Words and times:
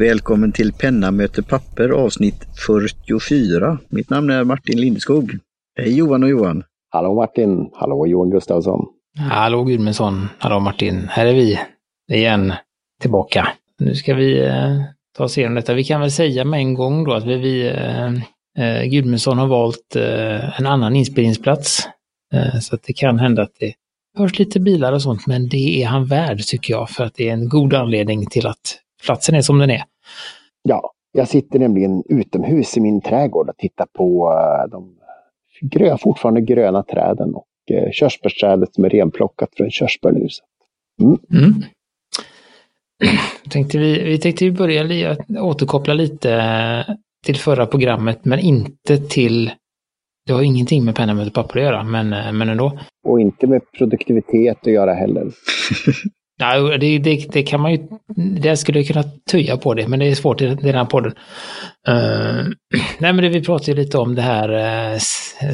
Välkommen 0.00 0.52
till 0.52 0.72
Penna 0.72 1.10
möter 1.10 1.42
papper 1.42 1.88
avsnitt 1.88 2.46
44. 2.66 3.78
Mitt 3.88 4.10
namn 4.10 4.30
är 4.30 4.44
Martin 4.44 4.80
Lindeskog. 4.80 5.38
Hej 5.78 5.96
Johan 5.96 6.22
och 6.22 6.28
Johan! 6.28 6.62
Hallå 6.90 7.14
Martin! 7.14 7.70
Hallå 7.74 8.06
Johan 8.06 8.30
Gustafsson! 8.30 8.86
Hallå 9.18 9.64
Gudmundsson! 9.64 10.28
Hallå 10.38 10.60
Martin! 10.60 11.08
Här 11.08 11.26
är 11.26 11.34
vi 11.34 11.58
igen 12.12 12.52
tillbaka. 13.00 13.48
Nu 13.78 13.94
ska 13.94 14.14
vi 14.14 14.46
eh, 14.46 14.80
ta 15.16 15.24
oss 15.24 15.38
igenom 15.38 15.54
detta. 15.54 15.74
Vi 15.74 15.84
kan 15.84 16.00
väl 16.00 16.10
säga 16.10 16.44
med 16.44 16.60
en 16.60 16.74
gång 16.74 17.04
då 17.04 17.12
att 17.12 17.24
vi, 17.24 17.36
vi 17.36 17.68
eh, 17.68 18.06
eh 18.58 18.84
Gudmundsson 18.84 19.38
har 19.38 19.46
valt 19.46 19.96
eh, 19.96 20.60
en 20.60 20.66
annan 20.66 20.96
inspelningsplats. 20.96 21.88
Eh, 22.34 22.60
så 22.60 22.74
att 22.74 22.82
det 22.82 22.92
kan 22.92 23.18
hända 23.18 23.42
att 23.42 23.54
det 23.60 23.72
hörs 24.18 24.38
lite 24.38 24.60
bilar 24.60 24.92
och 24.92 25.02
sånt, 25.02 25.26
men 25.26 25.48
det 25.48 25.82
är 25.82 25.86
han 25.86 26.06
värd 26.06 26.42
tycker 26.42 26.74
jag, 26.74 26.90
för 26.90 27.04
att 27.04 27.14
det 27.14 27.28
är 27.28 27.32
en 27.32 27.48
god 27.48 27.74
anledning 27.74 28.26
till 28.26 28.46
att 28.46 28.78
platsen 29.06 29.34
är 29.34 29.42
som 29.42 29.58
den 29.58 29.70
är. 29.70 29.82
Ja, 30.62 30.92
jag 31.12 31.28
sitter 31.28 31.58
nämligen 31.58 32.02
utomhus 32.08 32.76
i 32.76 32.80
min 32.80 33.00
trädgård 33.00 33.48
och 33.48 33.56
tittar 33.56 33.86
på 33.86 34.32
eh, 34.32 34.70
de 34.70 34.96
grö, 35.60 35.96
fortfarande 35.98 36.40
gröna 36.40 36.82
träden 36.82 37.34
och 37.34 37.46
eh, 37.70 37.90
körsbärsträdet 37.92 38.74
som 38.74 38.84
är 38.84 38.88
renplockat 38.88 39.48
från 39.56 39.70
körsbärluset. 39.70 40.46
Mm. 41.02 41.18
Mm. 41.32 41.62
Tänkte 43.50 43.78
vi, 43.78 44.04
vi 44.04 44.18
tänkte 44.18 44.50
börja 44.50 45.16
återkoppla 45.38 45.94
lite 45.94 46.96
till 47.24 47.36
förra 47.36 47.66
programmet, 47.66 48.24
men 48.24 48.38
inte 48.38 48.98
till 48.98 49.50
det 50.26 50.32
har 50.32 50.42
ingenting 50.42 50.84
med 50.84 50.94
penna 50.94 51.14
med 51.14 51.34
papper 51.34 51.58
att 51.58 51.64
göra, 51.64 51.84
men, 51.84 52.12
eh, 52.12 52.32
men 52.32 52.48
ändå. 52.48 52.78
Och 53.04 53.20
inte 53.20 53.46
med 53.46 53.62
produktivet 53.78 54.60
att 54.60 54.72
göra 54.72 54.94
heller. 54.94 55.22
Nej, 56.40 56.78
det, 56.78 56.98
det, 56.98 57.26
det, 57.32 57.42
kan 57.42 57.60
man 57.60 57.72
ju, 57.72 57.78
det 58.16 58.56
skulle 58.56 58.78
jag 58.78 58.88
kunna 58.88 59.04
töja 59.30 59.56
på 59.56 59.74
det, 59.74 59.88
men 59.88 59.98
det 59.98 60.08
är 60.08 60.14
svårt 60.14 60.40
i 60.40 60.46
den 60.46 60.74
här 60.74 60.84
podden. 60.84 61.12
Uh, 61.88 62.44
nej, 62.98 63.12
men 63.12 63.16
det, 63.16 63.28
vi 63.28 63.44
pratade 63.44 63.74
lite 63.74 63.98
om 63.98 64.14
det 64.14 64.22
här 64.22 64.48
uh, 64.94 64.98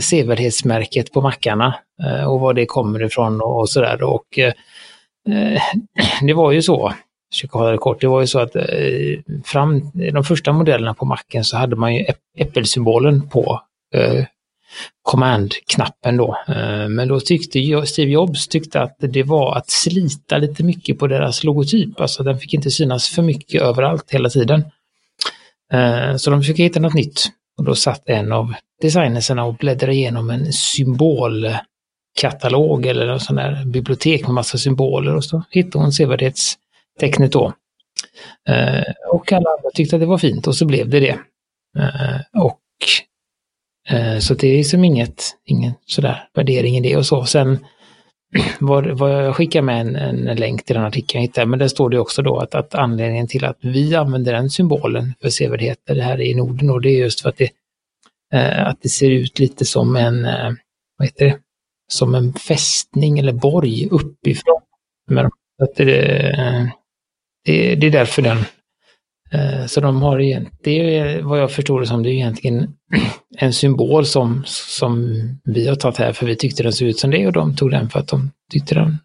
sevärdhetsmärket 0.00 1.12
på 1.12 1.20
mackarna 1.20 1.74
uh, 2.06 2.24
och 2.24 2.40
var 2.40 2.54
det 2.54 2.66
kommer 2.66 3.02
ifrån 3.02 3.40
och, 3.40 3.60
och 3.60 3.68
sådär. 3.68 4.02
Och 4.02 4.38
uh, 4.38 5.60
det 6.26 6.34
var 6.34 6.52
ju 6.52 6.62
så, 6.62 6.92
försöka 7.32 7.58
hålla 7.58 7.70
det 7.70 7.78
kort, 7.78 8.00
det 8.00 8.06
var 8.06 8.20
ju 8.20 8.26
så 8.26 8.38
att 8.38 8.56
fram 9.44 9.90
de 10.12 10.24
första 10.24 10.52
modellerna 10.52 10.94
på 10.94 11.04
macken 11.04 11.44
så 11.44 11.56
hade 11.56 11.76
man 11.76 11.94
ju 11.94 12.04
äppelsymbolen 12.38 13.28
på 13.28 13.60
command-knappen 15.02 16.16
då. 16.16 16.38
Eh, 16.48 16.88
men 16.88 17.08
då 17.08 17.20
tyckte 17.20 17.82
Steve 17.86 18.10
Jobs 18.10 18.48
tyckte 18.48 18.80
att 18.80 18.96
det 18.98 19.22
var 19.22 19.56
att 19.56 19.70
slita 19.70 20.38
lite 20.38 20.64
mycket 20.64 20.98
på 20.98 21.06
deras 21.06 21.44
logotyp. 21.44 22.00
Alltså 22.00 22.22
den 22.22 22.38
fick 22.38 22.54
inte 22.54 22.70
synas 22.70 23.08
för 23.08 23.22
mycket 23.22 23.62
överallt 23.62 24.10
hela 24.10 24.28
tiden. 24.28 24.64
Eh, 25.72 26.16
så 26.16 26.30
de 26.30 26.40
försökte 26.40 26.62
hitta 26.62 26.80
något 26.80 26.94
nytt. 26.94 27.26
Och 27.58 27.64
då 27.64 27.74
satt 27.74 28.08
en 28.08 28.32
av 28.32 28.54
designerserna 28.82 29.44
och 29.44 29.54
bläddrade 29.54 29.94
igenom 29.94 30.30
en 30.30 30.52
symbolkatalog 30.52 32.86
eller 32.86 33.08
en 33.08 33.20
sån 33.20 33.36
där 33.36 33.64
bibliotek 33.64 34.22
med 34.22 34.34
massa 34.34 34.58
symboler 34.58 35.16
och 35.16 35.24
så 35.24 35.42
hittade 35.50 35.84
hon 35.84 35.92
sevärdhetstecknet 35.92 37.32
då. 37.32 37.52
Eh, 38.48 38.82
och 39.12 39.32
alla 39.32 39.50
andra 39.50 39.70
tyckte 39.74 39.96
att 39.96 40.00
det 40.00 40.06
var 40.06 40.18
fint 40.18 40.46
och 40.46 40.56
så 40.56 40.66
blev 40.66 40.88
det 40.88 41.00
det. 41.00 41.18
Och 42.34 42.60
Eh, 43.88 44.18
så 44.18 44.34
det 44.34 44.48
är 44.48 44.64
som 44.64 44.84
inget, 44.84 45.36
ingen 45.44 45.72
sådär 45.86 46.28
värdering 46.34 46.76
i 46.76 46.80
det 46.80 46.96
och 46.96 47.06
så. 47.06 47.24
Sen 47.24 47.58
var, 48.60 48.82
var 48.82 49.08
jag 49.08 49.36
skickar 49.36 49.62
med 49.62 49.80
en, 49.80 49.96
en 49.96 50.36
länk 50.36 50.64
till 50.64 50.74
den 50.74 50.84
artikeln 50.84 51.22
jag 51.22 51.28
hittade, 51.28 51.46
men 51.46 51.58
där 51.58 51.68
står 51.68 51.90
det 51.90 51.98
också 51.98 52.22
då 52.22 52.38
att, 52.38 52.54
att 52.54 52.74
anledningen 52.74 53.28
till 53.28 53.44
att 53.44 53.58
vi 53.60 53.94
använder 53.94 54.32
den 54.32 54.50
symbolen 54.50 55.14
för 55.20 55.28
sevärdheter 55.28 55.94
här 55.94 56.20
i 56.20 56.34
Norden 56.34 56.70
och 56.70 56.80
det 56.80 56.88
är 56.88 56.98
just 56.98 57.20
för 57.20 57.28
att 57.28 57.36
det, 57.36 57.50
eh, 58.34 58.66
att 58.66 58.82
det 58.82 58.88
ser 58.88 59.10
ut 59.10 59.38
lite 59.38 59.64
som 59.64 59.96
en, 59.96 60.24
eh, 60.24 60.52
vad 60.98 61.08
heter 61.08 61.26
det, 61.26 61.38
som 61.88 62.14
en 62.14 62.32
fästning 62.32 63.18
eller 63.18 63.32
borg 63.32 63.88
uppifrån. 63.90 64.60
Men 65.10 65.26
att 65.62 65.74
det, 65.76 65.84
det, 67.44 67.74
det 67.74 67.86
är 67.86 67.90
därför 67.90 68.22
den 68.22 68.38
så 69.66 69.80
de 69.80 70.02
har 70.02 70.18
det 70.62 70.96
är 70.96 71.22
vad 71.22 71.40
jag 71.40 71.50
förstår 71.50 71.80
det 71.80 71.86
som, 71.86 72.02
det 72.02 72.10
är 72.10 72.12
egentligen 72.12 72.68
en 73.38 73.52
symbol 73.52 74.06
som, 74.06 74.42
som 74.46 75.12
vi 75.44 75.68
har 75.68 75.76
tagit 75.76 75.98
här 75.98 76.12
för 76.12 76.26
vi 76.26 76.36
tyckte 76.36 76.62
den 76.62 76.72
såg 76.72 76.88
ut 76.88 76.98
som 76.98 77.10
det 77.10 77.26
och 77.26 77.32
de 77.32 77.56
tog 77.56 77.70
den 77.70 77.88
för 77.88 78.00
att 78.00 78.08
de 78.08 78.30
tyckte 78.52 78.74
den 78.74 78.98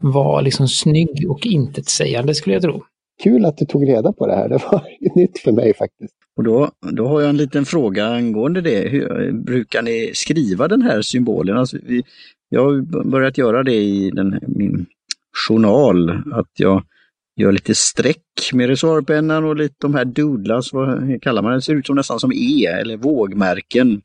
var 0.00 0.42
liksom 0.42 0.68
snygg 0.68 1.30
och 1.30 1.46
intetsägande 1.46 2.34
skulle 2.34 2.54
jag 2.54 2.62
tro. 2.62 2.82
Kul 3.22 3.44
att 3.44 3.58
du 3.58 3.64
tog 3.64 3.88
reda 3.88 4.12
på 4.12 4.26
det 4.26 4.34
här, 4.34 4.48
det 4.48 4.58
var 4.72 4.82
nytt 5.16 5.38
för 5.38 5.52
mig 5.52 5.74
faktiskt. 5.74 6.14
Och 6.36 6.44
då, 6.44 6.70
då 6.92 7.08
har 7.08 7.20
jag 7.20 7.30
en 7.30 7.36
liten 7.36 7.64
fråga 7.64 8.06
angående 8.06 8.60
det. 8.60 8.88
Hur, 8.88 9.32
brukar 9.32 9.82
ni 9.82 10.10
skriva 10.14 10.68
den 10.68 10.82
här 10.82 11.02
symbolen? 11.02 11.56
Alltså 11.56 11.78
vi, 11.82 12.02
jag 12.48 12.64
har 12.64 13.04
börjat 13.10 13.38
göra 13.38 13.62
det 13.62 13.74
i 13.74 14.10
den, 14.10 14.40
min 14.46 14.86
journal, 15.48 16.10
att 16.10 16.50
jag 16.56 16.82
gör 17.38 17.52
lite 17.52 17.74
streck 17.74 18.52
med 18.52 18.68
reservoarpennan 18.68 19.44
och 19.44 19.56
lite 19.56 19.74
de 19.78 19.94
här 19.94 20.04
doodlas, 20.04 20.72
vad 20.72 21.22
kallar 21.22 21.42
man 21.42 21.52
det? 21.52 21.58
det? 21.58 21.62
ser 21.62 21.74
ut 21.74 21.86
som 21.86 21.96
nästan 21.96 22.20
som 22.20 22.32
E 22.32 22.66
eller 22.66 22.96
vågmärken. 22.96 24.02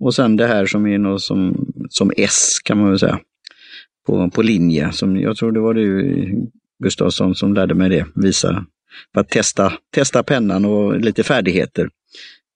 Och 0.00 0.14
sen 0.14 0.36
det 0.36 0.46
här 0.46 0.66
som 0.66 0.86
är 0.86 0.98
något 0.98 1.22
som, 1.22 1.66
som 1.88 2.12
S 2.16 2.58
kan 2.64 2.78
man 2.78 2.88
väl 2.88 2.98
säga. 2.98 3.18
På, 4.06 4.30
på 4.30 4.42
linje. 4.42 4.92
Som, 4.92 5.16
jag 5.16 5.36
tror 5.36 5.52
det 5.52 5.60
var 5.60 5.74
du 5.74 6.50
Gustavsson 6.84 7.34
som 7.34 7.54
lärde 7.54 7.74
mig 7.74 7.88
det, 7.88 8.06
visa. 8.14 8.66
För 9.14 9.20
att 9.20 9.28
testa, 9.28 9.72
testa 9.94 10.22
pennan 10.22 10.64
och 10.64 11.00
lite 11.00 11.22
färdigheter. 11.22 11.88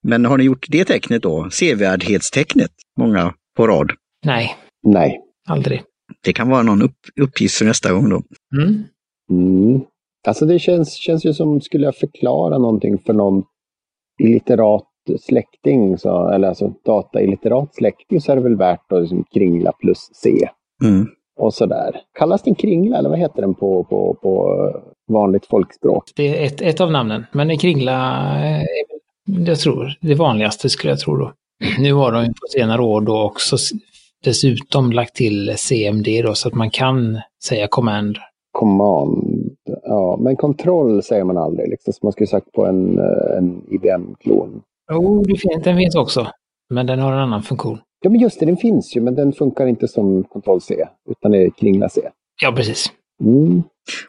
Men 0.03 0.25
har 0.25 0.37
ni 0.37 0.43
gjort 0.43 0.65
det 0.69 0.85
tecknet 0.85 1.23
då? 1.23 1.49
Sevärdhetstecknet? 1.51 2.71
Många 2.97 3.33
på 3.57 3.67
rad? 3.67 3.91
Nej. 4.25 4.57
Nej. 4.83 5.19
Aldrig. 5.47 5.83
Det 6.21 6.33
kan 6.33 6.49
vara 6.49 6.63
någon 6.63 6.81
upp, 6.81 6.97
uppgift 7.21 7.55
för 7.55 7.65
nästa 7.65 7.93
gång 7.93 8.09
då. 8.09 8.23
Mm. 8.57 8.83
Mm. 9.31 9.81
Alltså 10.27 10.45
det 10.45 10.59
känns, 10.59 10.93
känns 10.93 11.25
ju 11.25 11.33
som, 11.33 11.61
skulle 11.61 11.85
jag 11.85 11.95
förklara 11.95 12.57
någonting 12.57 12.97
för 12.97 13.13
någon 13.13 13.43
illiterat 14.23 14.85
släkting, 15.19 15.97
så, 15.97 16.29
eller 16.29 16.47
alltså 16.47 16.73
datailliterat 16.85 17.75
släkting, 17.75 18.21
så 18.21 18.31
är 18.31 18.35
det 18.35 18.41
väl 18.41 18.55
värt 18.55 18.91
att 18.91 19.01
liksom 19.01 19.23
kringla 19.33 19.71
plus 19.71 20.09
C. 20.13 20.49
Mm. 20.83 21.07
Och 21.39 21.53
sådär. 21.53 22.01
Kallas 22.19 22.43
den 22.43 22.55
kringla 22.55 22.97
eller 22.97 23.09
vad 23.09 23.19
heter 23.19 23.41
den 23.41 23.55
på, 23.55 23.83
på, 23.83 24.17
på 24.21 24.57
vanligt 25.07 25.45
folkspråk? 25.45 26.03
Det 26.15 26.27
är 26.27 26.45
ett, 26.45 26.61
ett 26.61 26.81
av 26.81 26.91
namnen, 26.91 27.25
men 27.31 27.57
kringla 27.57 27.91
är 28.37 28.65
jag 29.37 29.59
tror 29.59 29.93
det 30.01 30.15
vanligaste 30.15 30.69
skulle 30.69 30.91
jag 30.91 30.99
tro 30.99 31.15
då. 31.15 31.33
Nu 31.79 31.93
har 31.93 32.11
de 32.11 32.25
på 32.25 32.47
senare 32.49 32.81
år 32.81 33.01
då 33.01 33.21
också 33.21 33.57
dessutom 34.23 34.91
lagt 34.91 35.15
till 35.15 35.53
CMD 35.57 36.21
då 36.23 36.35
så 36.35 36.47
att 36.47 36.53
man 36.53 36.69
kan 36.69 37.19
säga 37.43 37.67
command. 37.67 38.17
Command 38.51 39.48
Ja, 39.89 40.17
men 40.21 40.35
kontroll 40.35 41.03
säger 41.03 41.23
man 41.23 41.37
aldrig, 41.37 41.69
liksom, 41.69 41.93
som 41.93 41.99
man 42.05 42.11
skulle 42.11 42.27
sagt 42.27 42.51
på 42.51 42.65
en, 42.65 42.99
eh, 42.99 43.37
en 43.37 43.61
IBM-klon. 43.69 44.61
Jo, 44.91 45.21
oh, 45.21 45.61
den 45.63 45.77
finns 45.77 45.95
också, 45.95 46.27
men 46.69 46.85
den 46.85 46.99
har 46.99 47.13
en 47.13 47.19
annan 47.19 47.43
funktion. 47.43 47.79
Ja, 48.01 48.09
men 48.09 48.19
just 48.19 48.39
det, 48.39 48.45
den 48.45 48.57
finns 48.57 48.95
ju, 48.95 49.01
men 49.01 49.15
den 49.15 49.33
funkar 49.33 49.67
inte 49.67 49.87
som 49.87 50.23
kontroll-C, 50.23 50.85
utan 51.09 51.33
är 51.33 51.49
kringla 51.49 51.89
C. 51.89 52.01
Ja, 52.41 52.51
precis. 52.51 52.91
Mm. 53.23 53.63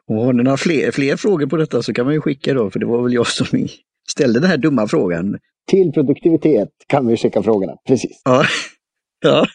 Och 0.08 0.16
har 0.16 0.32
ni 0.32 0.42
några 0.42 0.56
fler, 0.56 0.90
fler 0.90 1.16
frågor 1.16 1.46
på 1.46 1.56
detta 1.56 1.82
så 1.82 1.92
kan 1.92 2.04
man 2.04 2.14
ju 2.14 2.20
skicka 2.20 2.54
då, 2.54 2.70
för 2.70 2.78
det 2.78 2.86
var 2.86 3.02
väl 3.02 3.12
jag 3.12 3.26
som 3.26 3.68
ställde 4.10 4.40
den 4.40 4.50
här 4.50 4.56
dumma 4.56 4.86
frågan. 4.86 5.38
Till 5.70 5.92
produktivitet 5.92 6.68
kan 6.86 7.06
vi 7.06 7.16
skicka 7.16 7.42
frågorna, 7.42 7.72
precis. 7.86 8.22
Ja, 8.24 8.44
ja. 9.20 9.46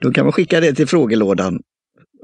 då 0.00 0.12
kan 0.12 0.24
man 0.24 0.32
skicka 0.32 0.60
det 0.60 0.74
till 0.74 0.86
frågelådan, 0.86 1.60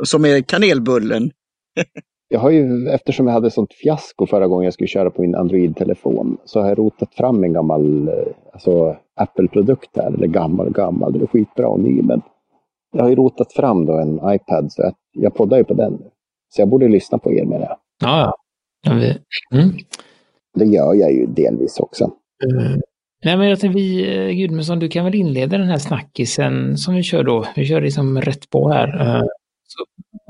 som 0.05 0.25
är 0.25 0.41
kanelbullen. 0.41 1.31
Jag 2.29 2.41
har 2.41 2.51
ju, 2.51 2.89
eftersom 2.89 3.27
jag 3.27 3.35
hade 3.35 3.51
sånt 3.51 3.73
fiasko 3.73 4.27
förra 4.27 4.47
gången 4.47 4.65
jag 4.65 4.75
skulle 4.75 4.89
köra 4.89 5.11
på 5.11 5.23
min 5.23 5.35
Android-telefon, 5.35 6.39
så 6.45 6.61
har 6.61 6.69
jag 6.69 6.79
rotat 6.79 7.15
fram 7.15 7.45
en 7.45 7.53
gammal 7.53 8.09
eh, 8.09 8.15
alltså 8.53 8.97
Apple-produkt 9.21 9.97
här, 9.97 10.15
eller 10.15 10.27
gammal 10.27 10.71
gammal, 10.71 11.13
det 11.13 11.23
är 11.25 11.27
skitbra 11.27 11.69
och 11.69 11.81
ny, 11.81 12.03
men 12.03 12.23
jag 12.93 13.03
har 13.03 13.11
ju 13.11 13.17
rotat 13.17 13.53
fram 13.53 13.87
då 13.87 13.93
en 13.93 14.21
iPad, 14.35 14.73
så 14.73 14.83
jag, 14.83 14.95
jag 15.13 15.35
poddar 15.35 15.57
ju 15.59 15.65
på 15.65 15.75
den. 15.75 15.99
Så 16.49 16.61
jag 16.61 16.69
borde 16.69 16.89
lyssna 16.89 17.19
på 17.19 17.33
er 17.33 17.45
med 17.45 17.61
det. 17.61 17.77
Ja, 18.03 18.35
ja. 18.87 18.93
Mm. 18.93 19.71
Det 20.55 20.65
gör 20.65 20.95
jag 20.95 21.13
ju 21.13 21.27
delvis 21.27 21.81
också. 21.81 22.11
Mm. 22.51 22.81
Nej, 23.25 23.37
men 23.37 23.49
jag 23.49 23.61
tänkte 23.61 23.77
vi, 23.77 24.17
eh, 24.17 24.37
Gudmundsson, 24.37 24.79
du 24.79 24.89
kan 24.89 25.05
väl 25.05 25.15
inleda 25.15 25.59
den 25.59 25.69
här 25.69 25.79
snackisen 25.79 26.77
som 26.77 26.95
vi 26.95 27.03
kör 27.03 27.25
då. 27.25 27.45
Vi 27.57 27.65
kör 27.65 27.81
liksom 27.81 28.21
rätt 28.21 28.51
på 28.51 28.69
här. 28.69 29.23
Så, 29.69 29.85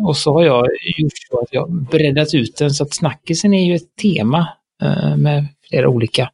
och 0.08 0.16
så 0.16 0.32
har 0.32 0.42
jag 0.42 0.66
gjort 0.98 1.12
så 1.30 1.40
att 1.40 1.48
jag 1.52 1.86
breddat 1.90 2.34
ut 2.34 2.56
den 2.56 2.70
så 2.70 2.84
att 2.84 2.94
snackisen 2.94 3.54
är 3.54 3.64
ju 3.64 3.74
ett 3.74 3.96
tema 4.02 4.48
eh, 4.82 5.16
med 5.16 5.46
flera 5.68 5.88
olika 5.88 6.30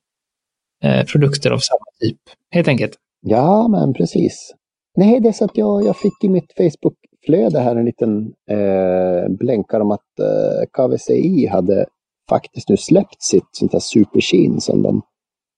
eh, 0.84 1.04
produkter 1.04 1.50
av 1.50 1.58
samma 1.58 1.84
typ, 2.00 2.18
helt 2.50 2.68
enkelt. 2.68 2.94
Ja, 3.20 3.68
men 3.68 3.94
precis. 3.94 4.54
Nej, 4.96 5.20
det 5.20 5.28
är 5.28 5.32
så 5.32 5.44
att 5.44 5.56
jag, 5.56 5.84
jag 5.84 5.96
fick 5.96 6.24
i 6.24 6.28
mitt 6.28 6.52
Facebook-flöde 6.56 7.60
här 7.60 7.76
en 7.76 7.84
liten 7.84 8.34
eh, 8.50 9.28
blänkare 9.28 9.82
om 9.82 9.90
att 9.90 10.18
eh, 10.20 10.66
KVCI 10.72 11.46
hade 11.46 11.86
faktiskt 12.28 12.68
nu 12.68 12.76
släppt 12.76 13.22
sitt 13.22 13.48
sånt 13.52 13.72
här 13.72 13.80
superkin 13.80 14.60
som 14.60 14.82
de 14.82 15.02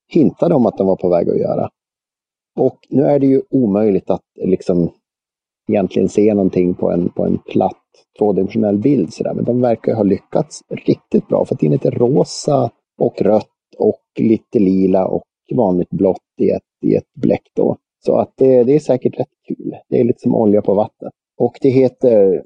hintade 0.09 0.55
om 0.55 0.67
att 0.67 0.79
de 0.79 0.87
var 0.87 0.97
på 0.97 1.09
väg 1.09 1.29
att 1.29 1.41
göra. 1.41 1.69
Och 2.59 2.79
nu 2.89 3.03
är 3.03 3.19
det 3.19 3.27
ju 3.27 3.43
omöjligt 3.51 4.11
att 4.11 4.25
liksom 4.45 4.93
egentligen 5.69 6.09
se 6.09 6.35
någonting 6.35 6.75
på 6.75 6.91
en, 6.91 7.09
på 7.09 7.25
en 7.25 7.39
platt 7.39 7.83
tvådimensionell 8.19 8.79
bild. 8.79 9.13
Så 9.13 9.25
där. 9.25 9.35
Men 9.35 9.45
de 9.45 9.61
verkar 9.61 9.95
ha 9.95 10.03
lyckats 10.03 10.63
riktigt 10.69 11.29
bra. 11.29 11.45
Fått 11.45 11.63
in 11.63 11.73
lite 11.73 11.91
rosa 11.91 12.71
och 12.99 13.23
rött 13.23 13.47
och 13.79 14.03
lite 14.19 14.59
lila 14.59 15.07
och 15.07 15.25
vanligt 15.55 15.91
blått 15.91 16.19
i 16.41 16.51
ett, 16.51 16.63
i 16.87 16.95
ett 16.95 17.15
bläck 17.15 17.43
då. 17.57 17.77
Så 18.05 18.19
att 18.19 18.33
det, 18.37 18.65
det 18.65 18.75
är 18.75 18.79
säkert 18.79 19.21
rätt 19.21 19.29
kul. 19.49 19.75
Det 19.89 20.01
är 20.01 20.05
lite 20.05 20.21
som 20.21 20.35
olja 20.35 20.63
på 20.63 20.75
vattnet. 20.75 21.13
Och 21.39 21.59
det 21.61 21.69
heter 21.69 22.43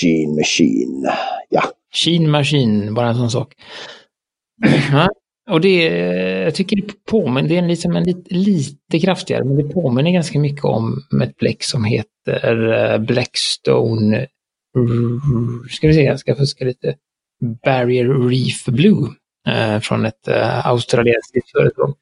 Sheen 0.00 0.34
Machine. 0.34 1.08
Ja. 1.48 1.62
Sheen 1.92 2.30
Machine, 2.30 2.94
bara 2.94 3.08
en 3.08 3.14
sån 3.14 3.30
sak. 3.30 3.54
Och 5.50 5.60
det, 5.60 5.84
jag 6.44 6.54
tycker 6.54 6.76
det 6.76 7.04
påminner, 7.10 7.48
det 7.48 7.56
är 7.56 7.68
liksom 7.68 7.96
en 7.96 8.04
lite, 8.04 8.34
lite 8.34 9.00
kraftigare, 9.00 9.44
men 9.44 9.56
det 9.56 9.74
påminner 9.74 10.10
ganska 10.10 10.38
mycket 10.38 10.64
om 10.64 11.02
ett 11.22 11.36
bläck 11.36 11.62
som 11.62 11.84
heter 11.84 12.72
eh, 12.72 12.98
Blackstone, 12.98 14.26
ska 15.70 15.86
vi 15.86 15.94
se, 15.94 16.02
jag 16.02 16.20
ska 16.20 16.34
fuska 16.34 16.64
lite, 16.64 16.94
Barrier 17.64 18.28
Reef 18.28 18.64
Blue 18.64 19.08
eh, 19.48 19.80
från 19.80 20.06
ett 20.06 20.28
eh, 20.28 20.66
australiensiskt 20.66 21.50
företag. 21.52 21.94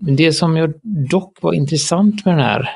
Det 0.00 0.32
som 0.32 0.56
jag 0.56 0.74
dock 1.10 1.42
var 1.42 1.52
intressant 1.52 2.24
med 2.24 2.34
den 2.34 2.44
här 2.44 2.68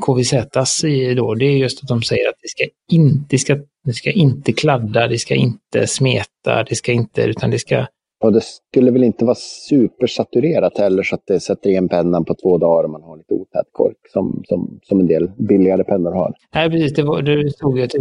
KVZs 0.00 0.82
då, 1.16 1.34
det 1.34 1.44
är 1.44 1.56
just 1.56 1.82
att 1.82 1.88
de 1.88 2.02
säger 2.02 2.28
att 2.28 2.34
det 2.42 2.48
ska 2.48 2.64
inte, 2.92 3.26
det 3.28 3.38
ska, 3.38 3.56
det 3.84 3.92
ska 3.92 4.10
inte 4.10 4.52
kladda, 4.52 5.08
det 5.08 5.18
ska 5.18 5.34
inte 5.34 5.86
smeta, 5.86 6.64
det 6.68 6.74
ska 6.74 6.92
inte, 6.92 7.22
utan 7.22 7.50
det 7.50 7.58
ska... 7.58 7.86
Och 8.24 8.32
det 8.32 8.40
skulle 8.70 8.90
väl 8.90 9.04
inte 9.04 9.24
vara 9.24 9.36
supersaturerat 9.68 10.78
heller 10.78 11.02
så 11.02 11.14
att 11.14 11.22
det 11.26 11.40
sätter 11.40 11.70
igen 11.70 11.88
pennan 11.88 12.24
på 12.24 12.34
två 12.34 12.58
dagar 12.58 12.84
om 12.84 12.92
man 12.92 13.02
har 13.02 13.16
lite 13.16 13.34
otät 13.34 13.66
kork 13.72 13.96
som, 14.12 14.42
som, 14.48 14.80
som 14.82 15.00
en 15.00 15.06
del 15.06 15.30
billigare 15.48 15.84
pennor 15.84 16.12
har. 16.12 16.34
Nej, 16.54 16.70
precis. 16.70 16.94
Det, 16.94 17.02
var, 17.02 17.22
det 17.22 17.50
stod 17.50 17.78
ju 17.78 17.84
att 17.84 17.94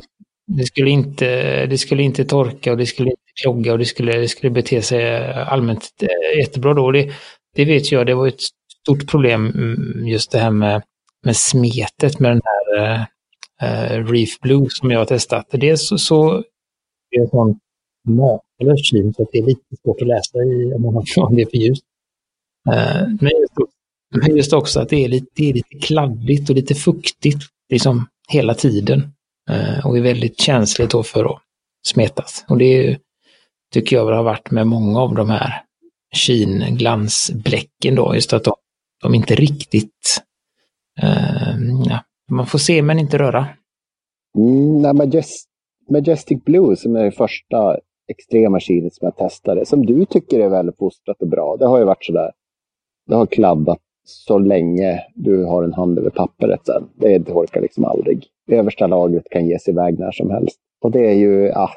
det 0.48 0.64
skulle, 0.64 0.90
inte, 0.90 1.66
det 1.66 1.78
skulle 1.78 2.04
inte 2.04 2.26
torka 2.26 2.72
och 2.72 2.78
det 2.78 2.86
skulle 2.86 3.10
inte 3.10 3.22
klogga 3.44 3.72
och 3.72 3.80
det 3.80 3.86
skulle, 3.86 4.12
det 4.12 4.28
skulle 4.28 4.52
bete 4.52 4.82
sig 4.82 5.34
allmänt 5.34 5.90
eh, 6.02 6.40
jättebra 6.40 6.74
då. 6.74 6.92
Det, 6.92 7.12
det 7.56 7.66
vet 7.66 7.92
jag, 7.92 8.06
det 8.06 8.16
var 8.16 8.28
ett 8.28 8.42
stort 8.82 9.12
problem 9.12 9.52
mm, 9.56 10.08
just 10.08 10.32
det 10.32 10.40
här 10.40 10.52
med, 10.52 10.82
med 11.26 11.38
smetet 11.38 12.20
med 12.20 12.32
den 12.32 12.42
här 12.44 12.98
uh, 13.64 14.12
Reef 14.12 14.40
Blue 14.40 14.68
som 14.70 14.92
jag 14.92 15.00
har 15.00 15.06
testat. 15.06 15.46
Dels 15.52 15.88
så, 15.88 15.98
så 15.98 16.44
det 17.12 17.18
är 17.18 17.22
en 17.22 17.30
sån 17.30 17.60
makalös 18.08 18.90
syn 18.90 19.14
så 19.14 19.24
att 19.24 19.30
det 19.32 19.38
är 19.38 19.46
lite 19.46 19.76
svårt 19.84 20.02
att 20.02 20.08
läsa 20.08 20.38
i 20.38 20.74
om 20.74 20.82
man 20.82 20.94
har 20.94 21.36
det 21.36 21.50
för 21.50 21.58
ljust. 21.58 21.84
Uh, 22.70 22.78
eh, 22.78 23.08
men, 23.08 23.32
just, 23.40 23.54
men 24.16 24.38
just 24.38 24.54
också 24.54 24.80
att 24.80 24.90
det 24.90 25.06
är, 25.06 25.08
lite, 25.08 25.28
det 25.36 25.50
är 25.50 25.54
lite 25.54 25.78
kladdigt 25.82 26.50
och 26.50 26.56
lite 26.56 26.76
fuktigt 26.76 27.40
liksom 27.70 28.08
hela 28.30 28.54
tiden. 28.54 29.00
Uh, 29.52 29.86
och 29.86 29.98
är 29.98 30.02
väldigt 30.02 30.42
känsligt 30.42 30.90
då 30.90 31.04
för 31.04 31.26
att 31.26 31.42
smetas. 31.88 32.46
Och 32.48 32.58
det 32.58 32.66
är, 32.66 33.00
tycker 33.74 33.96
jag 33.96 34.06
har 34.06 34.24
varit 34.24 34.52
med 34.52 34.68
många 34.68 35.00
av 35.00 35.16
de 35.16 35.30
här 35.30 35.62
kinglansbläcken 36.16 37.96
då, 37.96 38.16
just 38.16 38.34
att 38.34 38.44
de, 38.44 38.56
de 39.02 39.16
inte 39.16 39.36
riktigt, 39.36 40.22
ja, 41.86 42.00
man 42.32 42.46
får 42.46 42.60
se 42.60 42.82
men 42.82 43.00
inte 43.00 43.18
röra. 43.18 43.48
Mm, 44.38 44.82
nej, 44.82 44.94
Majest 44.94 45.50
Majestic 45.90 46.44
Blue 46.44 46.76
som 46.76 46.96
är 46.96 47.04
det 47.04 47.12
första 47.12 47.78
extrema 48.08 48.60
kinet 48.60 48.94
som 48.94 49.06
jag 49.06 49.16
testade, 49.16 49.66
som 49.66 49.86
du 49.86 50.06
tycker 50.06 50.40
är 50.40 50.50
väldigt 50.50 50.78
fostrat 50.78 51.22
och 51.22 51.28
bra. 51.28 51.56
Det 51.60 51.66
har 51.66 51.80
ju 51.80 51.86
varit 51.86 52.06
sådär, 52.06 52.32
det 53.08 53.16
har 53.16 53.26
kladdat 53.26 53.80
så 54.06 54.38
länge 54.38 55.04
du 55.16 55.44
har 55.46 55.64
en 55.64 55.74
hand 55.74 56.00
över 56.00 56.10
pappret 56.10 56.66
sen. 56.66 56.84
Det 56.96 57.20
torkar 57.20 57.62
liksom 57.62 57.86
aldrig. 57.86 58.28
Översta 58.52 58.88
lagret 58.88 59.30
kan 59.32 59.48
ges 59.48 59.68
iväg 59.68 60.00
när 60.00 60.12
som 60.12 60.30
helst. 60.30 60.60
Och 60.82 60.92
det 60.92 61.08
är 61.10 61.14
ju, 61.14 61.46
ja, 61.46 61.70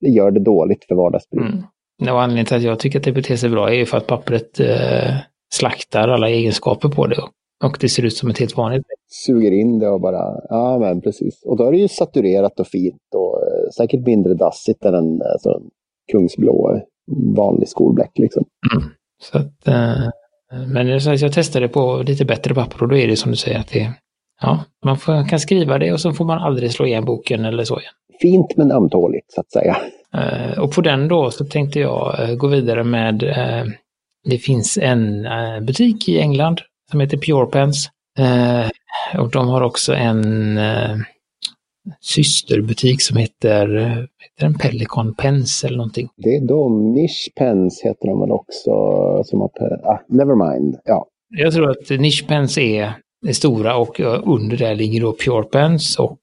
det 0.00 0.08
gör 0.08 0.30
det 0.30 0.40
dåligt 0.40 0.84
för 0.84 0.94
vardagsbruk. 0.94 1.42
Mm. 1.42 2.14
Och 2.14 2.22
anledningen 2.22 2.46
till 2.46 2.56
att 2.56 2.62
jag 2.62 2.78
tycker 2.78 2.98
att 2.98 3.04
det 3.04 3.12
beter 3.12 3.36
sig 3.36 3.50
bra 3.50 3.70
är 3.70 3.74
ju 3.74 3.86
för 3.86 3.98
att 3.98 4.06
pappret 4.06 4.60
eh, 4.60 5.14
slaktar 5.52 6.08
alla 6.08 6.28
egenskaper 6.28 6.88
på 6.88 7.06
det. 7.06 7.16
Och 7.16 7.30
det 7.80 7.88
ser 7.88 8.04
ut 8.04 8.16
som 8.16 8.30
ett 8.30 8.38
helt 8.38 8.56
vanligt. 8.56 8.82
Suger 9.26 9.52
in 9.52 9.78
det 9.78 9.88
och 9.88 10.00
bara, 10.00 10.40
ja 10.48 10.78
men 10.78 11.00
precis. 11.00 11.42
Och 11.44 11.56
då 11.56 11.64
är 11.64 11.72
det 11.72 11.78
ju 11.78 11.88
saturerat 11.88 12.60
och 12.60 12.66
fint 12.66 13.14
och 13.14 13.42
eh, 13.42 13.70
säkert 13.76 14.06
mindre 14.06 14.34
dassigt 14.34 14.84
än 14.84 14.94
en 14.94 15.22
alltså, 15.22 15.60
kungsblå 16.12 16.80
vanlig 17.36 17.68
skolbläck 17.68 18.18
liksom. 18.18 18.44
Mm. 18.72 18.90
Så 19.22 19.38
att, 19.38 19.68
eh, 19.68 20.10
men 20.72 20.86
jag 21.18 21.32
testade 21.32 21.68
på 21.68 22.02
lite 22.06 22.24
bättre 22.24 22.54
papper 22.54 22.82
och 22.82 22.88
då 22.88 22.96
är 22.96 23.08
det 23.08 23.16
som 23.16 23.30
du 23.30 23.36
säger 23.36 23.58
att 23.58 23.68
det, 23.68 23.92
ja, 24.40 24.64
man 24.84 24.96
får, 24.96 25.28
kan 25.28 25.40
skriva 25.40 25.78
det 25.78 25.92
och 25.92 26.00
så 26.00 26.12
får 26.12 26.24
man 26.24 26.38
aldrig 26.38 26.72
slå 26.72 26.86
igen 26.86 27.04
boken 27.04 27.44
eller 27.44 27.64
så 27.64 27.80
igen 27.80 27.92
fint 28.20 28.56
men 28.56 28.72
ömtåligt 28.72 29.32
så 29.32 29.40
att 29.40 29.52
säga. 29.52 29.76
Och 30.60 30.72
på 30.72 30.80
den 30.80 31.08
då 31.08 31.30
så 31.30 31.44
tänkte 31.44 31.80
jag 31.80 32.38
gå 32.38 32.46
vidare 32.46 32.84
med, 32.84 33.18
det 34.24 34.38
finns 34.38 34.78
en 34.82 35.26
butik 35.66 36.08
i 36.08 36.20
England 36.20 36.60
som 36.90 37.00
heter 37.00 37.16
Purepens. 37.16 37.90
och 39.18 39.30
de 39.30 39.48
har 39.48 39.60
också 39.60 39.94
en 39.94 40.58
systerbutik 42.00 43.02
som 43.02 43.16
heter, 43.16 43.68
heter 44.18 44.46
en 44.46 44.54
Pelican 44.54 45.14
Pens 45.14 45.64
eller 45.64 45.76
någonting. 45.76 46.08
Det 46.16 46.36
är 46.36 46.46
de, 46.46 46.92
Niche 46.92 47.30
Pens 47.36 47.82
heter 47.84 48.08
de 48.08 48.20
väl 48.20 48.30
också, 48.30 48.70
som 49.24 49.40
har, 49.40 49.50
ah, 49.84 50.00
nevermind, 50.08 50.76
ja. 50.84 51.06
Jag 51.28 51.52
tror 51.52 51.70
att 51.70 51.90
Niche 51.90 52.26
Pens 52.26 52.58
är, 52.58 52.92
är 53.26 53.32
stora 53.32 53.76
och 53.76 54.00
under 54.24 54.56
det 54.56 54.74
ligger 54.74 55.00
då 55.00 55.16
Purepens 55.24 55.98
och 55.98 56.18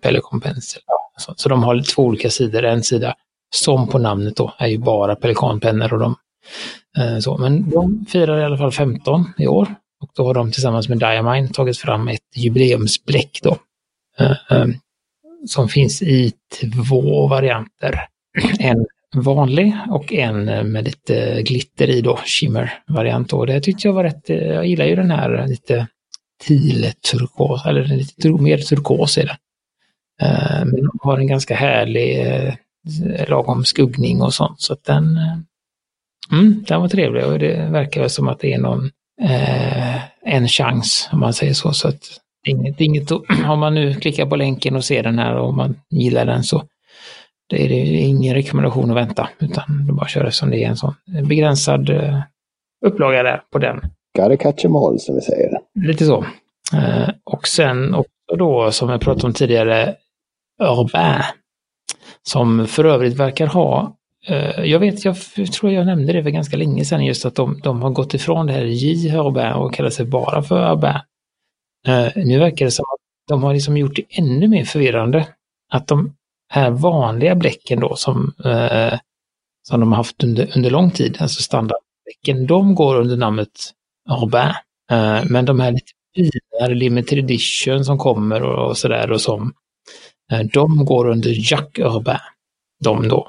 Pelican 0.00 0.40
Pens. 0.40 0.78
Så, 1.18 1.34
så 1.36 1.48
de 1.48 1.62
har 1.62 1.94
två 1.94 2.02
olika 2.02 2.30
sidor. 2.30 2.64
En 2.64 2.82
sida, 2.82 3.14
som 3.54 3.88
på 3.88 3.98
namnet 3.98 4.36
då, 4.36 4.52
är 4.58 4.66
ju 4.66 4.78
bara 4.78 5.16
pelikanpennor 5.16 5.92
och 5.92 5.98
de 5.98 6.14
eh, 6.98 7.18
så. 7.18 7.38
Men 7.38 7.70
de 7.70 8.06
firar 8.08 8.40
i 8.40 8.44
alla 8.44 8.58
fall 8.58 8.72
15 8.72 9.24
i 9.38 9.46
år. 9.46 9.68
Och 10.04 10.10
då 10.14 10.26
har 10.26 10.34
de 10.34 10.52
tillsammans 10.52 10.88
med 10.88 10.98
Diamine 10.98 11.48
tagit 11.48 11.78
fram 11.78 12.08
ett 12.08 12.36
jubileumsbläck 12.36 13.40
då. 13.42 13.56
Eh, 14.18 14.30
eh, 14.50 14.66
som 15.46 15.68
finns 15.68 16.02
i 16.02 16.32
två 16.60 17.26
varianter. 17.26 18.00
En 18.58 18.86
vanlig 19.16 19.72
och 19.90 20.12
en 20.12 20.44
med 20.72 20.84
lite 20.84 21.42
glitter 21.42 21.90
i 21.90 22.00
då, 22.00 22.18
shimmer-variant. 22.24 23.32
Och 23.32 23.46
det 23.46 23.60
tyckte 23.60 23.88
jag 23.88 23.92
var 23.92 24.04
rätt, 24.04 24.30
eh, 24.30 24.36
jag 24.36 24.66
gillar 24.66 24.84
ju 24.84 24.96
den 24.96 25.10
här 25.10 25.46
lite 25.48 25.86
teal-turkos, 26.46 27.66
eller 27.66 27.84
lite 27.84 28.28
mer 28.30 28.58
turkos 28.58 29.18
är 29.18 29.26
den. 29.26 29.36
Eh, 30.22 30.64
men 30.64 30.88
har 31.00 31.18
en 31.18 31.26
ganska 31.26 31.54
härlig 31.54 32.20
eh, 32.20 32.54
lagom 33.28 33.64
skuggning 33.64 34.22
och 34.22 34.34
sånt. 34.34 34.60
Så 34.60 34.72
att 34.72 34.84
den, 34.84 35.18
mm, 36.32 36.64
den 36.68 36.80
var 36.80 36.88
trevlig 36.88 37.24
och 37.24 37.38
det 37.38 37.68
verkar 37.70 38.08
som 38.08 38.28
att 38.28 38.40
det 38.40 38.52
är 38.52 38.58
någon, 38.58 38.90
eh, 39.22 39.96
en 40.22 40.48
chans 40.48 41.08
om 41.12 41.20
man 41.20 41.34
säger 41.34 41.52
så. 41.52 41.72
så 41.72 41.88
att 41.88 42.02
inget, 42.46 42.80
inget, 42.80 43.10
om 43.48 43.60
man 43.60 43.74
nu 43.74 43.94
klickar 43.94 44.26
på 44.26 44.36
länken 44.36 44.76
och 44.76 44.84
ser 44.84 45.02
den 45.02 45.18
här 45.18 45.34
och 45.34 45.54
man 45.54 45.80
gillar 45.90 46.26
den 46.26 46.44
så 46.44 46.62
det 47.48 47.64
är 47.64 47.68
det 47.68 47.76
ingen 47.76 48.34
rekommendation 48.34 48.90
att 48.90 48.96
vänta 48.96 49.28
utan 49.38 49.86
det 49.86 49.92
bara 49.92 50.08
köra 50.08 50.30
som 50.30 50.50
det 50.50 50.64
är 50.64 50.68
en 50.68 50.76
sån 50.76 50.94
begränsad 51.28 51.90
eh, 51.90 52.20
upplaga 52.86 53.22
där 53.22 53.42
på 53.50 53.58
den. 53.58 53.80
Gotta 54.18 54.36
catch 54.36 54.64
em 54.64 54.76
all 54.76 55.00
som 55.00 55.14
vi 55.14 55.20
säger. 55.20 55.58
Lite 55.74 56.04
så. 56.04 56.24
Eh, 56.74 57.08
och 57.24 57.48
sen 57.48 57.94
också 57.94 58.36
då 58.38 58.72
som 58.72 58.88
jag 58.88 59.00
pratade 59.00 59.26
om 59.26 59.32
tidigare 59.32 59.94
Urbain. 60.62 61.22
Som 62.22 62.66
för 62.66 62.84
övrigt 62.84 63.16
verkar 63.16 63.46
ha, 63.46 63.96
Eh, 64.26 64.64
jag 64.64 64.78
vet, 64.78 65.04
jag 65.04 65.16
tror 65.52 65.72
jag 65.72 65.86
nämnde 65.86 66.12
det 66.12 66.22
för 66.22 66.30
ganska 66.30 66.56
länge 66.56 66.84
sedan 66.84 67.04
just 67.04 67.24
att 67.24 67.34
de, 67.34 67.60
de 67.60 67.82
har 67.82 67.90
gått 67.90 68.14
ifrån 68.14 68.46
det 68.46 68.52
här 68.52 68.64
J 68.64 69.16
Urbain 69.16 69.52
och 69.52 69.74
kallar 69.74 69.90
sig 69.90 70.06
bara 70.06 70.42
för 70.42 70.72
Urbain. 70.72 71.00
Eh, 71.86 72.08
nu 72.16 72.38
verkar 72.38 72.64
det 72.64 72.70
som 72.70 72.84
att 72.84 73.00
de 73.28 73.42
har 73.42 73.54
liksom 73.54 73.76
gjort 73.76 73.96
det 73.96 74.04
ännu 74.08 74.48
mer 74.48 74.64
förvirrande. 74.64 75.28
Att 75.72 75.86
de 75.86 76.14
här 76.48 76.70
vanliga 76.70 77.34
bläcken 77.34 77.80
då 77.80 77.96
som, 77.96 78.34
eh, 78.44 78.98
som 79.68 79.80
de 79.80 79.92
har 79.92 79.96
haft 79.96 80.24
under, 80.24 80.56
under 80.56 80.70
lång 80.70 80.90
tid, 80.90 81.16
alltså 81.20 81.42
standardbläcken, 81.42 82.46
de 82.46 82.74
går 82.74 82.96
under 82.96 83.16
namnet 83.16 83.72
Urbain. 84.22 84.54
Men 85.28 85.44
de 85.44 85.60
här 85.60 85.72
lite 85.72 85.92
finare 86.14 86.74
limited 86.74 87.18
edition 87.18 87.84
som 87.84 87.98
kommer 87.98 88.42
och, 88.42 88.68
och 88.68 88.78
sådär 88.78 89.10
och 89.10 89.20
som 89.20 89.52
de 90.52 90.84
går 90.84 91.08
under 91.08 91.52
Jack 91.52 91.78
Urbain, 91.78 92.18
de 92.84 93.08
då. 93.08 93.28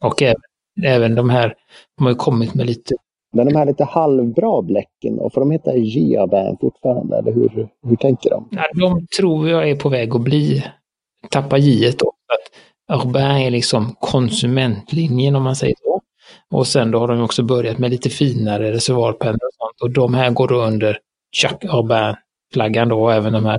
Och 0.00 0.22
även, 0.22 0.42
även 0.84 1.14
de 1.14 1.30
här, 1.30 1.54
de 1.96 2.04
har 2.04 2.10
ju 2.10 2.16
kommit 2.16 2.54
med 2.54 2.66
lite 2.66 2.94
men 3.32 3.48
de 3.48 3.56
här 3.56 3.66
lite 3.66 3.84
halvbra 3.84 4.62
bläcken, 4.62 5.18
och 5.18 5.32
får 5.32 5.40
de 5.40 5.50
heta 5.50 5.76
J-Urbain 5.76 6.56
fortfarande? 6.60 7.16
Eller 7.16 7.32
hur, 7.32 7.68
hur 7.82 7.96
tänker 7.96 8.30
de? 8.30 8.48
Ja, 8.50 8.64
de 8.74 9.06
tror 9.06 9.48
jag 9.48 9.70
är 9.70 9.76
på 9.76 9.88
väg 9.88 10.14
att 10.14 10.20
bli, 10.20 10.64
tappa 11.30 11.58
J 11.58 11.92
då. 11.98 12.12
Att 12.88 13.04
Urbain 13.04 13.46
är 13.46 13.50
liksom 13.50 13.94
konsumentlinjen 14.00 15.36
om 15.36 15.42
man 15.42 15.56
säger 15.56 15.74
så. 15.82 16.00
Och 16.50 16.66
sen 16.66 16.90
då 16.90 16.98
har 16.98 17.08
de 17.08 17.20
också 17.22 17.42
börjat 17.42 17.78
med 17.78 17.90
lite 17.90 18.10
finare 18.10 18.72
reservoarpennor 18.72 19.34
och 19.34 19.54
sånt. 19.54 19.80
Och 19.82 19.90
de 19.90 20.14
här 20.14 20.30
går 20.30 20.48
då 20.48 20.62
under 20.64 20.98
Chuck 21.36 21.64
Urbain-flaggan 21.64 22.88
då, 22.88 23.02
och 23.02 23.12
även 23.12 23.32
de 23.32 23.44
här 23.44 23.58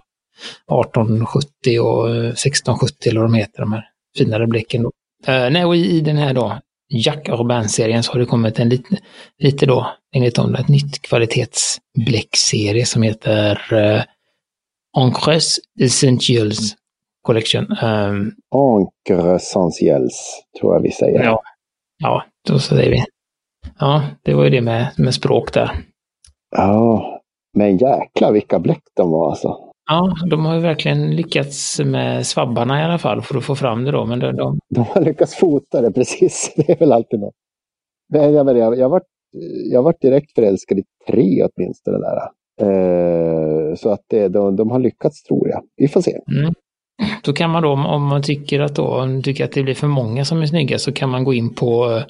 1870 0.84 1.80
och 1.80 2.10
1670 2.10 3.10
eller 3.10 3.20
vad 3.20 3.30
de 3.30 3.36
heter, 3.38 3.60
de 3.60 3.74
här 3.74 3.86
finare 4.18 4.48
bläcken. 4.48 4.84
Då. 4.84 4.92
Uh, 5.28 5.50
nej, 5.52 5.66
och 5.66 5.76
i, 5.76 5.98
i 5.98 6.02
den 6.02 6.18
här 6.18 6.34
då, 6.34 6.60
Jack 6.90 7.30
Urban-serien 7.30 8.04
så 8.04 8.12
har 8.12 8.20
det 8.20 8.26
kommit 8.26 8.60
en 8.60 8.70
lite, 8.70 8.98
lite 9.38 9.66
då, 9.66 9.88
enligt 10.16 10.36
dem, 10.36 10.56
ett 10.56 10.68
nytt 10.68 11.02
kvalitetsbläckserie 11.02 12.86
som 12.86 13.02
heter 13.02 13.74
uh, 13.74 14.04
Encres 14.98 15.60
Essentials 15.82 16.76
Collection. 17.22 17.78
Um, 17.84 18.34
Encre 18.56 19.36
Essentials, 19.36 20.44
tror 20.60 20.76
jag 20.76 20.82
vi 20.82 20.92
säger. 20.92 21.24
Ja, 21.24 21.42
ja, 21.98 22.24
då 22.48 22.60
säger 22.60 22.92
vi. 22.92 23.04
Ja, 23.80 24.04
det 24.24 24.34
var 24.34 24.44
ju 24.44 24.50
det 24.50 24.62
med, 24.62 24.92
med 24.98 25.14
språk 25.14 25.54
där. 25.54 25.72
Ja, 26.56 27.20
men 27.58 27.78
jäklar 27.78 28.32
vilka 28.32 28.60
bläck 28.60 28.84
de 28.96 29.12
var 29.12 29.30
alltså. 29.30 29.69
Ja, 29.92 30.16
de 30.30 30.46
har 30.46 30.56
ju 30.56 30.62
verkligen 30.62 31.16
lyckats 31.16 31.80
med 31.80 32.28
svabbarna 32.28 32.82
i 32.82 32.84
alla 32.84 32.98
fall 32.98 33.22
för 33.22 33.38
att 33.38 33.44
få 33.44 33.56
fram 33.56 33.84
det 33.84 33.92
då. 33.92 34.06
Men 34.06 34.20
de, 34.20 34.36
de... 34.36 34.60
de 34.70 34.86
har 34.86 35.02
lyckats 35.02 35.36
fota 35.36 35.82
det 35.82 35.92
precis. 35.92 36.54
Det 36.58 36.72
är 36.72 36.78
väl 36.78 36.92
alltid 36.92 37.20
något. 37.20 37.34
Men 38.14 38.34
jag, 38.34 38.58
jag, 38.58 38.78
jag, 38.78 38.90
var, 38.90 39.02
jag 39.72 39.84
var 39.84 39.96
direkt 40.02 40.36
förälskad 40.36 40.80
i 40.80 40.84
tre 41.08 41.44
åtminstone. 41.44 41.98
Där. 41.98 42.18
Eh, 42.62 43.76
så 43.76 43.90
att 43.90 44.04
det, 44.10 44.28
de, 44.28 44.56
de 44.56 44.72
har 44.72 44.80
lyckats 44.80 45.24
tror 45.24 45.50
jag. 45.50 45.62
Vi 45.78 45.88
får 45.88 46.02
se. 46.02 46.20
Mm. 46.32 46.54
Då 47.24 47.34
kan 47.34 47.50
man 47.50 47.64
då, 47.64 47.70
om 47.72 48.04
man 48.04 48.24
tycker 48.24 48.60
att, 48.60 48.76
då, 48.76 49.08
tycker 49.24 49.46
att 49.46 49.52
det 49.52 49.64
blir 49.64 49.76
för 49.76 49.88
många 49.88 50.26
som 50.26 50.42
är 50.42 50.46
snygga, 50.46 50.78
så 50.78 50.92
kan 50.92 51.10
man 51.10 51.24
gå 51.24 51.34
in 51.34 51.56
på 51.56 52.02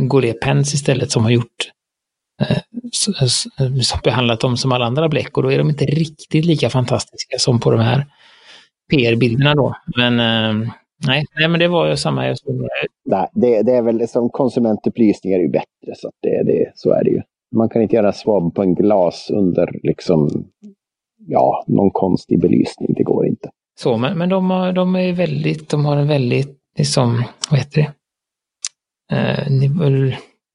Goulet 0.00 0.40
Pens 0.40 0.74
istället 0.74 1.10
som 1.10 1.22
har 1.22 1.30
gjort 1.30 1.72
Eh, 2.42 2.58
behandlat 4.04 4.40
dem 4.40 4.56
som 4.56 4.72
alla 4.72 4.84
andra 4.84 5.08
bläck 5.08 5.36
och 5.36 5.42
då 5.42 5.52
är 5.52 5.58
de 5.58 5.68
inte 5.68 5.84
riktigt 5.84 6.44
lika 6.44 6.70
fantastiska 6.70 7.38
som 7.38 7.60
på 7.60 7.70
de 7.70 7.80
här 7.80 8.06
PR-bilderna 8.90 9.54
då. 9.54 9.74
Men 9.96 10.20
eh, 10.20 10.68
nej, 11.06 11.24
nej, 11.36 11.48
men 11.48 11.60
det 11.60 11.68
var 11.68 11.88
ju 11.88 11.96
samma 11.96 12.26
jag. 12.26 12.36
Nej, 13.04 13.28
det, 13.32 13.62
det 13.62 13.72
är 13.72 13.82
väl 13.82 14.08
som 14.08 14.30
konsumentupplysning 14.30 15.32
är 15.32 15.38
ju 15.38 15.48
bättre 15.48 15.94
så 15.96 16.08
att 16.08 16.14
det, 16.22 16.42
det, 16.42 16.72
så 16.74 16.92
är 16.92 17.04
det 17.04 17.10
ju. 17.10 17.22
Man 17.56 17.68
kan 17.68 17.82
inte 17.82 17.96
göra 17.96 18.12
swab 18.12 18.54
på 18.54 18.62
en 18.62 18.74
glas 18.74 19.30
under 19.30 19.80
liksom, 19.82 20.48
ja, 21.26 21.64
någon 21.66 21.90
konstig 21.90 22.40
belysning. 22.40 22.94
Det 22.96 23.02
går 23.02 23.26
inte. 23.26 23.50
Så, 23.80 23.96
men, 23.96 24.18
men 24.18 24.28
de, 24.28 24.50
har, 24.50 24.72
de 24.72 24.96
är 24.96 25.12
väldigt, 25.12 25.68
de 25.68 25.84
har 25.84 25.96
en 25.96 26.08
väldigt, 26.08 26.58
liksom, 26.78 27.24
vad 27.50 27.58
heter 27.58 27.80
det? 27.80 27.94
Eh, 29.16 29.50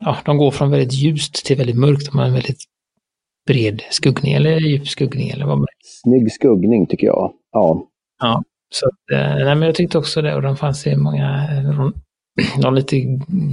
ja, 0.06 0.18
de 0.26 0.38
går 0.38 0.52
från 0.52 0.72
väldigt 0.72 0.94
ljust 0.94 1.46
till 1.46 1.58
väldigt 1.58 1.78
mörkt. 1.78 2.12
De 2.12 2.18
har 2.18 2.26
en 2.26 2.34
väldigt 2.34 2.64
bred 3.48 3.82
skuggning 3.90 4.34
eller 4.34 4.60
djup 4.60 4.88
skuggning 4.88 5.30
eller 5.30 5.46
vad 5.46 5.58
man 5.58 5.68
Snygg 6.04 6.32
skuggning 6.32 6.88
tycker 6.88 7.08
jag. 7.08 7.34
Ja. 7.52 7.88
Ja, 8.20 8.44
så 8.74 8.86
eh, 9.16 9.46
nej, 9.46 9.56
men 9.56 9.62
jag 9.62 9.76
tyckte 9.76 9.98
också 9.98 10.22
det 10.22 10.36
och 10.36 10.42
de 10.42 10.58
fanns 10.58 10.88
i 10.88 10.96
många, 10.96 11.48
någon, 11.62 11.94
någon 12.64 12.76
lite 12.76 12.98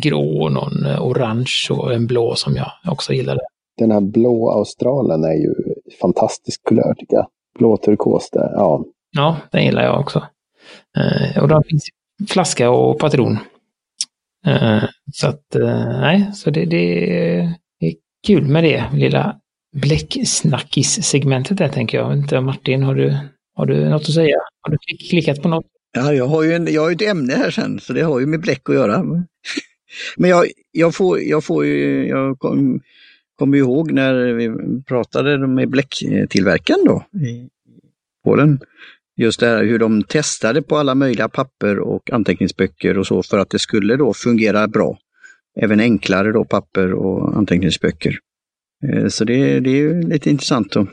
grå, 0.02 0.48
någon 0.48 0.86
eh, 0.86 1.06
orange 1.06 1.68
och 1.70 1.94
en 1.94 2.06
blå 2.06 2.34
som 2.34 2.56
jag 2.56 2.92
också 2.92 3.12
gillade. 3.12 3.40
Den 3.78 3.90
här 3.90 4.00
blå 4.00 4.50
australen 4.50 5.24
är 5.24 5.34
ju 5.34 5.54
fantastisk 6.00 6.64
kulör 6.64 6.94
tycker 6.98 7.16
jag. 7.16 7.26
Blå 7.58 7.76
turkos 7.76 8.30
där, 8.30 8.50
ja. 8.54 8.84
Ja, 9.16 9.36
den 9.52 9.64
gillar 9.64 9.82
jag 9.82 10.00
också. 10.00 10.22
Eh, 10.96 11.42
och 11.42 11.48
de 11.48 11.62
finns 11.62 11.84
flaska 12.28 12.70
och 12.70 12.98
patron. 12.98 13.38
Uh, 14.46 14.84
så 15.12 15.28
att, 15.28 15.56
uh, 15.56 16.00
nej, 16.00 16.30
så 16.34 16.50
det, 16.50 16.64
det, 16.64 17.10
är 17.80 17.94
kul 18.26 18.48
med 18.48 18.64
det 18.64 18.84
lilla 18.94 19.36
bläcksnackis-segmentet 19.76 21.58
där 21.58 21.68
tänker 21.68 21.98
jag. 21.98 22.12
Inte, 22.12 22.40
Martin, 22.40 22.82
har 22.82 22.94
du, 22.94 23.16
har 23.54 23.66
du 23.66 23.88
något 23.88 24.02
att 24.02 24.14
säga? 24.14 24.36
Har 24.60 24.70
du 24.70 24.78
klickat 25.10 25.42
på 25.42 25.48
något? 25.48 25.66
Ja, 25.92 26.12
jag 26.12 26.26
har 26.26 26.42
ju, 26.42 26.52
en, 26.52 26.72
jag 26.72 26.82
har 26.82 26.90
ett 26.90 27.02
ämne 27.02 27.34
här 27.34 27.50
sen, 27.50 27.80
så 27.80 27.92
det 27.92 28.02
har 28.02 28.20
ju 28.20 28.26
med 28.26 28.40
bläck 28.40 28.68
att 28.68 28.74
göra. 28.74 29.02
Men 30.16 30.30
jag, 30.30 30.46
jag 30.70 30.94
får, 30.94 31.20
jag 31.20 31.44
får 31.44 31.66
ju, 31.66 32.08
jag 32.08 32.38
kommer 32.38 32.80
kom 33.40 33.54
ihåg 33.54 33.92
när 33.92 34.32
vi 34.32 34.50
pratade 34.82 35.46
med 35.46 35.70
bläcktillverkaren 35.70 36.84
då 36.84 37.04
i 37.20 37.48
Polen 38.24 38.60
just 39.20 39.40
det 39.40 39.46
här 39.46 39.64
hur 39.64 39.78
de 39.78 40.02
testade 40.02 40.62
på 40.62 40.76
alla 40.76 40.94
möjliga 40.94 41.28
papper 41.28 41.78
och 41.78 42.10
anteckningsböcker 42.12 42.98
och 42.98 43.06
så 43.06 43.22
för 43.22 43.38
att 43.38 43.50
det 43.50 43.58
skulle 43.58 43.96
då 43.96 44.14
fungera 44.14 44.68
bra. 44.68 44.98
Även 45.60 45.80
enklare 45.80 46.32
då 46.32 46.44
papper 46.44 46.92
och 46.92 47.36
anteckningsböcker. 47.36 48.18
Eh, 48.88 49.08
så 49.08 49.24
det, 49.24 49.60
det 49.60 49.70
är 49.70 50.02
lite 50.02 50.30
intressant 50.30 50.76
att 50.76 50.88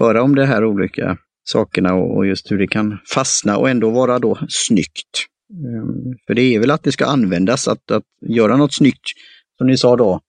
höra 0.00 0.22
om 0.22 0.34
de 0.34 0.44
här 0.44 0.64
olika 0.64 1.18
sakerna 1.44 1.94
och 1.94 2.26
just 2.26 2.50
hur 2.50 2.58
det 2.58 2.66
kan 2.66 2.98
fastna 3.14 3.56
och 3.56 3.70
ändå 3.70 3.90
vara 3.90 4.18
då 4.18 4.38
snyggt. 4.48 5.26
Eh, 5.50 6.14
för 6.26 6.34
det 6.34 6.42
är 6.42 6.60
väl 6.60 6.70
att 6.70 6.82
det 6.82 6.92
ska 6.92 7.06
användas, 7.06 7.68
att, 7.68 7.90
att 7.90 8.04
göra 8.28 8.56
något 8.56 8.74
snyggt, 8.74 9.04
som 9.58 9.66
ni 9.66 9.76
sa 9.76 9.96
då, 9.96 10.20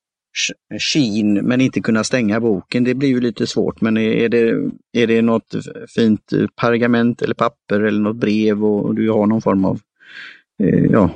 Sheen 0.79 1.33
men 1.33 1.61
inte 1.61 1.81
kunna 1.81 2.03
stänga 2.03 2.39
boken, 2.39 2.83
det 2.83 2.95
blir 2.95 3.09
ju 3.09 3.21
lite 3.21 3.47
svårt. 3.47 3.81
Men 3.81 3.97
är 3.97 4.29
det, 4.29 4.71
är 4.93 5.07
det 5.07 5.21
något 5.21 5.55
fint 5.95 6.33
pergament 6.61 7.21
eller 7.21 7.35
papper 7.35 7.79
eller 7.79 7.99
något 7.99 8.17
brev 8.17 8.65
och 8.65 8.95
du 8.95 9.11
har 9.11 9.25
någon 9.25 9.41
form 9.41 9.65
av 9.65 9.79
eh, 10.63 10.85
ja, 10.91 11.09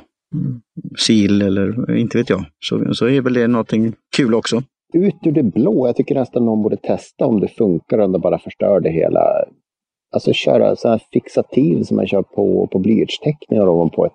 sil 1.04 1.42
eller 1.42 1.96
inte 1.96 2.18
vet 2.18 2.30
jag, 2.30 2.44
så, 2.60 2.94
så 2.94 3.06
är 3.06 3.20
väl 3.20 3.34
det 3.34 3.46
någonting 3.46 3.92
kul 4.16 4.34
också. 4.34 4.62
Ut 4.92 5.16
ur 5.22 5.32
det 5.32 5.42
blå, 5.42 5.86
jag 5.86 5.96
tycker 5.96 6.14
nästan 6.14 6.44
någon 6.44 6.62
borde 6.62 6.76
testa 6.76 7.26
om 7.26 7.40
det 7.40 7.48
funkar 7.48 7.98
om 7.98 8.12
det 8.12 8.18
bara 8.18 8.38
förstör 8.38 8.80
det 8.80 8.90
hela. 8.90 9.44
Alltså 10.14 10.32
köra 10.32 10.76
så 10.76 10.88
här 10.88 11.00
fixativ 11.12 11.82
som 11.82 11.96
man 11.96 12.06
kör 12.06 12.22
på, 12.22 12.68
på 12.72 12.78
blyertsteckningar 12.78 13.68
ovanpå 13.68 14.06
ett 14.06 14.12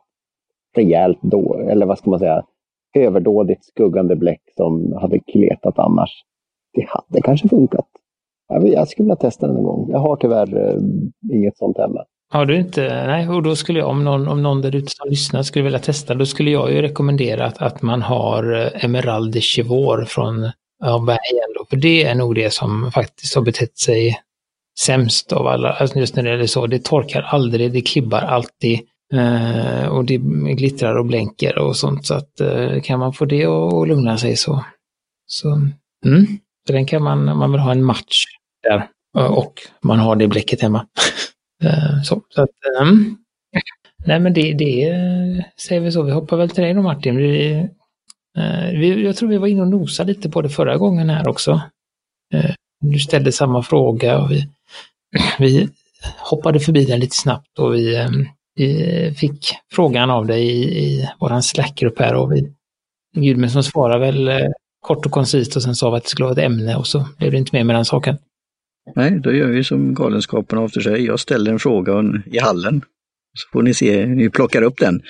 rejält 0.76 1.20
då, 1.22 1.68
eller 1.70 1.86
vad 1.86 1.98
ska 1.98 2.10
man 2.10 2.20
säga, 2.20 2.44
överdådigt 2.96 3.66
skuggande 3.66 4.16
bläck 4.16 4.42
som 4.58 4.94
hade 5.02 5.20
kletat 5.20 5.80
annars. 5.80 6.10
Det 6.74 6.86
hade 6.88 7.22
kanske 7.22 7.50
funkat. 7.50 7.88
Jag 8.64 8.88
skulle 8.88 9.06
vilja 9.06 9.16
testa 9.16 9.48
den 9.48 9.58
en 9.58 9.64
gång. 9.64 9.90
Jag 9.92 10.00
har 10.00 10.16
tyvärr 10.16 10.58
eh, 10.58 10.80
inget 11.34 11.58
sånt 11.58 11.78
hemma. 11.78 12.04
Har 12.30 12.46
du 12.46 12.58
inte? 12.58 13.06
Nej, 13.08 13.30
och 13.30 13.44
då 13.44 13.56
skulle 13.56 13.80
jag, 13.80 13.90
om 13.90 14.04
någon, 14.04 14.28
om 14.28 14.44
någon 14.44 14.62
där 14.62 14.76
ute 14.76 14.92
som 14.92 15.10
lyssnar 15.10 15.44
skulle 15.44 15.64
vilja 15.64 15.80
testa, 15.80 16.14
då 16.14 16.26
skulle 16.26 16.52
jag 16.52 16.72
ju 16.72 16.82
rekommendera 16.82 17.46
att, 17.46 17.62
att 17.62 17.82
man 17.82 18.02
har 18.02 18.54
eh, 18.54 18.86
Emerald 18.86 19.34
de 19.34 19.42
Chivor 19.42 20.06
från 20.06 20.52
Bergen 20.82 21.54
då, 21.60 21.66
för 21.70 21.78
det 21.78 22.04
är 22.04 22.16
nog 22.16 22.36
det 22.36 22.54
som 22.54 22.92
faktiskt 22.92 23.36
har 23.36 23.42
betett 23.42 23.78
sig 23.78 24.20
sämst 24.80 25.34
av 25.34 25.48
alla, 25.48 25.70
alltså 25.70 26.00
just 26.00 26.16
när 26.16 26.24
det 26.24 26.44
är 26.44 26.48
så, 26.48 26.68
det 26.68 26.84
torkar 26.84 27.22
aldrig, 27.22 27.74
det 27.74 27.82
klibbar 27.82 28.22
alltid. 28.22 28.80
Eh, 29.14 29.88
och 29.88 30.06
det 30.06 30.18
glittrar 30.56 30.96
och 30.96 31.06
blänker 31.06 31.58
och 31.58 31.76
sånt. 31.76 32.06
Så 32.06 32.14
att 32.14 32.40
eh, 32.40 32.82
kan 32.82 33.00
man 33.00 33.14
få 33.14 33.26
det 33.26 33.46
att 33.46 33.88
lugna 33.88 34.18
sig 34.18 34.38
så. 34.38 34.66
Så, 35.28 35.50
mm. 36.06 36.26
så 36.68 36.74
den 36.74 36.86
kan 36.86 37.04
man, 37.04 37.38
man 37.38 37.52
vill 37.52 37.62
ha 37.62 37.72
en 37.72 37.84
match 37.84 38.26
där. 38.64 38.88
Eh, 39.18 39.34
och 39.34 39.54
man 39.82 40.00
har 40.00 40.16
det 40.16 40.28
bläcket 40.28 40.62
hemma. 40.62 40.88
eh, 41.64 42.02
så, 42.04 42.22
så 42.30 42.42
att. 42.42 42.50
Eh, 42.50 42.88
mm. 42.88 43.18
Nej 44.06 44.20
men 44.20 44.34
det, 44.34 44.54
det 44.54 44.90
eh, 44.90 45.44
säger 45.68 45.82
vi 45.82 45.92
så. 45.92 46.04
Vi 46.04 46.12
hoppar 46.12 46.38
väl 46.38 46.50
till 46.50 46.64
dig 46.64 46.74
då 46.74 46.82
Martin. 46.82 47.18
Vi, 47.18 47.52
eh, 48.38 48.70
vi, 48.72 49.04
jag 49.04 49.16
tror 49.16 49.30
vi 49.30 49.38
var 49.38 49.48
inne 49.48 49.62
och 49.62 49.68
nosade 49.68 50.14
lite 50.14 50.30
på 50.30 50.42
det 50.42 50.50
förra 50.50 50.78
gången 50.78 51.10
här 51.10 51.28
också. 51.28 51.62
Eh, 52.34 52.52
du 52.80 53.00
ställde 53.00 53.32
samma 53.32 53.64
fråga 53.64 54.20
och 54.20 54.32
vi, 54.32 54.50
vi 55.40 55.70
hoppade 56.18 56.60
förbi 56.60 56.86
den 56.86 57.00
lite 57.00 57.16
snabbt 57.16 57.60
och 57.60 57.74
vi 57.76 58.08
vi 58.10 58.37
fick 59.18 59.56
frågan 59.72 60.10
av 60.10 60.26
dig 60.26 60.48
i, 60.48 60.84
i 60.84 61.10
våran 61.20 61.44
Slack-grupp 61.44 62.00
här 62.00 62.16
och 62.16 62.32
vi, 62.32 62.54
Gudmundsson 63.22 63.64
svarade 63.64 64.00
väl 64.00 64.28
eh, 64.28 64.48
kort 64.82 65.06
och 65.06 65.12
koncist 65.12 65.56
och 65.56 65.64
sen 65.64 65.76
sa 65.76 65.92
vi 65.92 65.98
att 65.98 66.04
det 66.04 66.10
skulle 66.10 66.26
vara 66.26 66.34
ett 66.34 66.46
ämne 66.46 66.76
och 66.76 66.88
så 66.88 67.06
blev 67.18 67.32
det 67.32 67.38
inte 67.38 67.56
mer 67.56 67.64
med 67.64 67.76
den 67.76 67.86
saken. 67.86 68.18
Nej, 68.96 69.20
då 69.24 69.34
gör 69.34 69.48
vi 69.48 69.64
som 69.64 69.94
Galenskaparna 69.94 70.66
efter 70.66 70.82
sig. 70.82 71.06
Jag 71.06 71.20
ställer 71.20 71.52
en 71.52 71.60
fråga 71.60 72.04
i 72.26 72.40
hallen. 72.40 72.82
Så 73.34 73.50
får 73.52 73.62
ni 73.62 73.74
se, 73.74 74.06
ni 74.06 74.30
plockar 74.30 74.62
upp 74.62 74.78
den. 74.78 75.02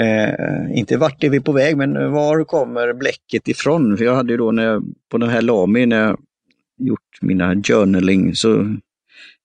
Eh, 0.00 0.78
inte 0.78 0.96
vart 0.96 1.24
är 1.24 1.30
vi 1.30 1.40
på 1.40 1.52
väg, 1.52 1.76
men 1.76 2.12
var 2.12 2.44
kommer 2.44 2.92
bläcket 2.92 3.48
ifrån? 3.48 3.96
För 3.96 4.04
jag 4.04 4.14
hade 4.14 4.32
ju 4.32 4.36
då 4.36 4.52
när 4.52 4.64
jag, 4.64 4.84
på 5.10 5.18
den 5.18 5.28
här 5.28 5.42
Lami, 5.42 5.86
när 5.86 6.00
jag 6.00 6.18
gjort 6.78 7.22
mina 7.22 7.54
journaling, 7.54 8.34
så 8.34 8.76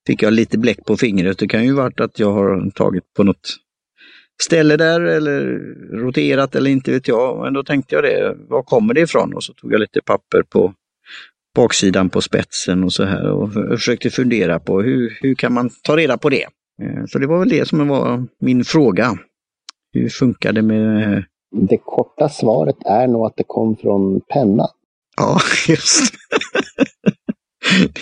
fick 0.07 0.23
jag 0.23 0.33
lite 0.33 0.57
bläck 0.57 0.85
på 0.85 0.97
fingret. 0.97 1.37
Det 1.37 1.47
kan 1.47 1.65
ju 1.65 1.73
varit 1.73 1.99
att 1.99 2.19
jag 2.19 2.33
har 2.33 2.71
tagit 2.71 3.13
på 3.13 3.23
något 3.23 3.57
ställe 4.43 4.77
där 4.77 5.01
eller 5.01 5.41
roterat 5.91 6.55
eller 6.55 6.71
inte 6.71 6.91
vet 6.91 7.07
jag. 7.07 7.43
Men 7.43 7.53
då 7.53 7.63
tänkte 7.63 7.95
jag 7.95 8.03
det, 8.03 8.35
var 8.49 8.63
kommer 8.63 8.93
det 8.93 9.01
ifrån? 9.01 9.33
Och 9.33 9.43
så 9.43 9.53
tog 9.53 9.73
jag 9.73 9.79
lite 9.79 10.01
papper 10.05 10.43
på 10.43 10.73
baksidan 11.55 12.09
på 12.09 12.21
spetsen 12.21 12.83
och 12.83 12.93
så 12.93 13.03
här 13.03 13.31
och 13.31 13.53
försökte 13.53 14.09
fundera 14.09 14.59
på 14.59 14.81
hur, 14.81 15.17
hur 15.21 15.35
kan 15.35 15.53
man 15.53 15.69
ta 15.83 15.97
reda 15.97 16.17
på 16.17 16.29
det? 16.29 16.43
Eh, 16.81 17.05
så 17.07 17.19
det 17.19 17.27
var 17.27 17.39
väl 17.39 17.49
det 17.49 17.67
som 17.67 17.87
var 17.87 18.27
min 18.39 18.63
fråga. 18.63 19.17
Hur 19.93 20.09
funkar 20.09 20.53
det 20.53 20.61
med... 20.61 21.23
Det 21.69 21.77
korta 21.77 22.29
svaret 22.29 22.75
är 22.85 23.07
nog 23.07 23.25
att 23.25 23.37
det 23.37 23.43
kom 23.47 23.75
från 23.75 24.21
pennan. 24.21 24.69
Ja, 25.17 25.39
just 25.67 26.13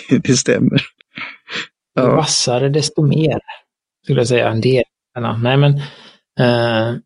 det. 0.08 0.18
det 0.18 0.36
stämmer. 0.36 0.82
Ju 2.00 2.06
vassare 2.06 2.68
desto 2.68 3.02
mer, 3.02 3.40
skulle 4.04 4.20
jag 4.20 4.28
säga. 4.28 4.50
En 4.50 4.60
del. 4.60 4.82
Nej, 5.38 5.56
men 5.56 5.74
eh, 6.40 6.96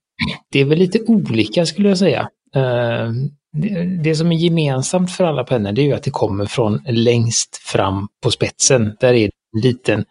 det 0.53 0.61
är 0.61 0.65
väl 0.65 0.79
lite 0.79 1.01
olika 1.07 1.67
skulle 1.67 1.89
jag 1.89 1.99
säga. 1.99 2.29
Eh, 2.55 3.11
det, 3.53 4.03
det, 4.03 4.15
som 4.15 4.33
är 4.33 4.37
gemensamt 4.37 5.11
för 5.11 5.25
alla 5.25 5.45
pennor 5.45 5.73
det 5.73 5.83
är 5.83 5.87
ju 5.87 5.93
att 5.93 6.03
det 6.03 6.11
kommer 6.11 6.47
från 6.47 6.83
längst 6.87 7.57
fram 7.57 8.09
på 8.23 8.31
spetsen. 8.31 8.97
Där 9.01 9.15
är 9.15 9.25
en 9.25 9.61
liten, 9.63 10.05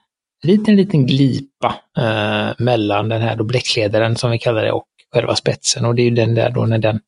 liten, 0.44 0.76
liten 0.76 1.06
glipa 1.06 1.76
eh, 1.98 2.50
mellan 2.58 3.10
den 3.10 3.22
här 3.22 3.36
då 3.36 3.44
bläckledaren 3.44 4.16
som 4.16 4.32
vi 4.32 4.40
kallar 4.40 4.64
det 4.64 4.72
och 4.72 4.86
själva 5.14 5.36
spetsen. 5.36 5.86
Och 5.86 5.96
det 5.96 6.02
är 6.02 6.10
ju 6.10 6.16
den 6.16 6.36
där 6.36 6.50
då 6.50 6.66
när 6.66 6.78
den 6.78 7.00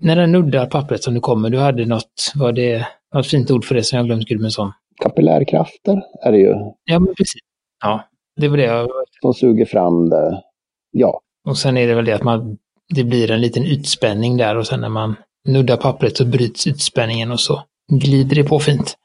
när 0.00 0.16
den 0.16 0.32
nuddar 0.32 0.66
pappret 0.66 1.02
som 1.02 1.14
det 1.14 1.20
kommer. 1.20 1.50
Du 1.50 1.58
hade 1.58 1.86
något, 1.86 2.32
var 2.34 2.52
det 2.52 2.86
något 3.14 3.26
fint 3.26 3.50
ord 3.50 3.64
för 3.64 3.74
det 3.74 3.82
som 3.82 3.96
jag 3.96 4.06
glömt 4.06 4.28
Gudmundsson? 4.28 4.72
Kapillärkrafter 5.02 6.02
är 6.22 6.32
det 6.32 6.38
ju. 6.38 6.54
Ja, 6.84 6.98
men 6.98 7.14
precis. 7.14 7.40
Ja, 7.82 8.08
det 8.36 8.48
var 8.48 8.56
det 8.56 8.64
jag... 8.64 8.88
Som 9.20 9.34
suger 9.34 9.64
fram 9.64 10.08
det. 10.08 10.42
Ja. 10.90 11.20
Och 11.48 11.58
sen 11.58 11.76
är 11.76 11.86
det 11.86 11.94
väl 11.94 12.04
det 12.04 12.12
att 12.12 12.22
man, 12.22 12.58
det 12.94 13.04
blir 13.04 13.30
en 13.30 13.40
liten 13.40 13.64
ytspänning 13.64 14.36
där 14.36 14.56
och 14.56 14.66
sen 14.66 14.80
när 14.80 14.88
man 14.88 15.16
nuddar 15.48 15.76
pappret 15.76 16.16
så 16.16 16.24
bryts 16.24 16.66
ytspänningen 16.66 17.32
och 17.32 17.40
så 17.40 17.62
glider 17.92 18.36
det 18.36 18.44
på 18.44 18.58
fint. 18.58 18.96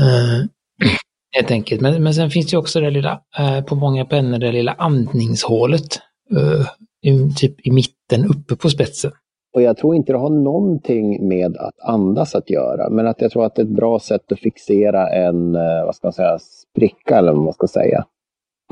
Uh, 0.00 0.46
helt 1.36 1.50
enkelt. 1.50 1.80
Men, 1.80 2.02
men 2.02 2.14
sen 2.14 2.30
finns 2.30 2.50
det 2.50 2.56
också 2.56 2.80
det 2.80 2.90
lilla, 2.90 3.20
uh, 3.40 3.60
på 3.60 3.74
många 3.74 4.04
pennor, 4.04 4.38
det 4.38 4.52
lilla 4.52 4.72
andningshålet. 4.72 6.00
Uh, 6.32 6.66
i, 7.02 7.34
typ 7.36 7.66
i 7.66 7.70
mitten 7.70 8.26
uppe 8.26 8.56
på 8.56 8.70
spetsen. 8.70 9.12
Och 9.54 9.62
jag 9.62 9.76
tror 9.76 9.94
inte 9.94 10.12
det 10.12 10.18
har 10.18 10.30
någonting 10.30 11.28
med 11.28 11.56
att 11.56 11.80
andas 11.80 12.34
att 12.34 12.50
göra, 12.50 12.90
men 12.90 13.06
att 13.06 13.20
jag 13.20 13.30
tror 13.30 13.44
att 13.44 13.54
det 13.54 13.62
är 13.62 13.66
ett 13.66 13.70
bra 13.70 13.98
sätt 13.98 14.32
att 14.32 14.38
fixera 14.38 15.08
en, 15.08 15.54
eh, 15.54 15.84
vad 15.84 15.94
ska 15.94 16.06
man 16.06 16.12
säga, 16.12 16.38
spricka 16.38 17.18
eller 17.18 17.32
vad 17.32 17.44
man 17.44 17.52
ska 17.52 17.66
säga. 17.66 18.04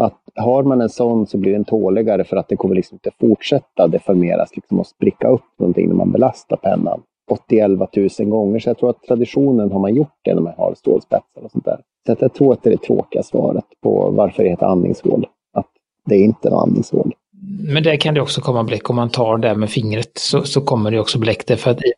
Att 0.00 0.18
har 0.34 0.62
man 0.62 0.80
en 0.80 0.88
sån 0.88 1.26
så 1.26 1.38
blir 1.38 1.52
den 1.52 1.64
tåligare 1.64 2.24
för 2.24 2.36
att 2.36 2.48
det 2.48 2.56
kommer 2.56 2.74
liksom 2.74 2.94
inte 2.94 3.10
fortsätta 3.20 3.88
deformeras 3.88 4.56
liksom 4.56 4.80
och 4.80 4.86
spricka 4.86 5.28
upp 5.28 5.58
någonting 5.58 5.88
när 5.88 5.94
man 5.94 6.12
belastar 6.12 6.56
pennan 6.56 7.02
80-11 7.50 8.20
000 8.20 8.30
gånger. 8.30 8.58
Så 8.58 8.68
jag 8.68 8.78
tror 8.78 8.90
att 8.90 9.02
traditionen 9.02 9.72
har 9.72 9.80
man 9.80 9.94
gjort 9.94 10.18
det 10.24 10.34
när 10.34 10.42
man 10.42 10.54
har 10.56 10.74
stålspetsar 10.74 11.44
och 11.44 11.50
sånt 11.50 11.64
där. 11.64 11.80
Så 12.06 12.16
jag 12.18 12.34
tror 12.34 12.52
att 12.52 12.62
det 12.62 12.70
är 12.70 12.76
det 12.76 12.82
tråkiga 12.82 13.22
svaret 13.22 13.64
på 13.82 14.10
varför 14.10 14.42
det 14.42 14.48
heter 14.48 14.66
andningshål. 14.66 15.26
Att 15.52 15.68
det 16.06 16.14
är 16.14 16.24
inte 16.24 16.48
är 16.48 16.62
andningshål. 16.62 17.12
Men 17.58 17.82
där 17.82 17.96
kan 17.96 18.14
det 18.14 18.20
också 18.20 18.40
komma 18.40 18.64
bläck 18.64 18.90
om 18.90 18.96
man 18.96 19.10
tar 19.10 19.38
det 19.38 19.54
med 19.54 19.70
fingret 19.70 20.10
så, 20.18 20.44
så 20.44 20.60
kommer 20.60 20.90
det 20.90 21.00
också 21.00 21.18
bläck 21.18 21.46
därför 21.46 21.70
att 21.70 21.78
det, 21.78 21.92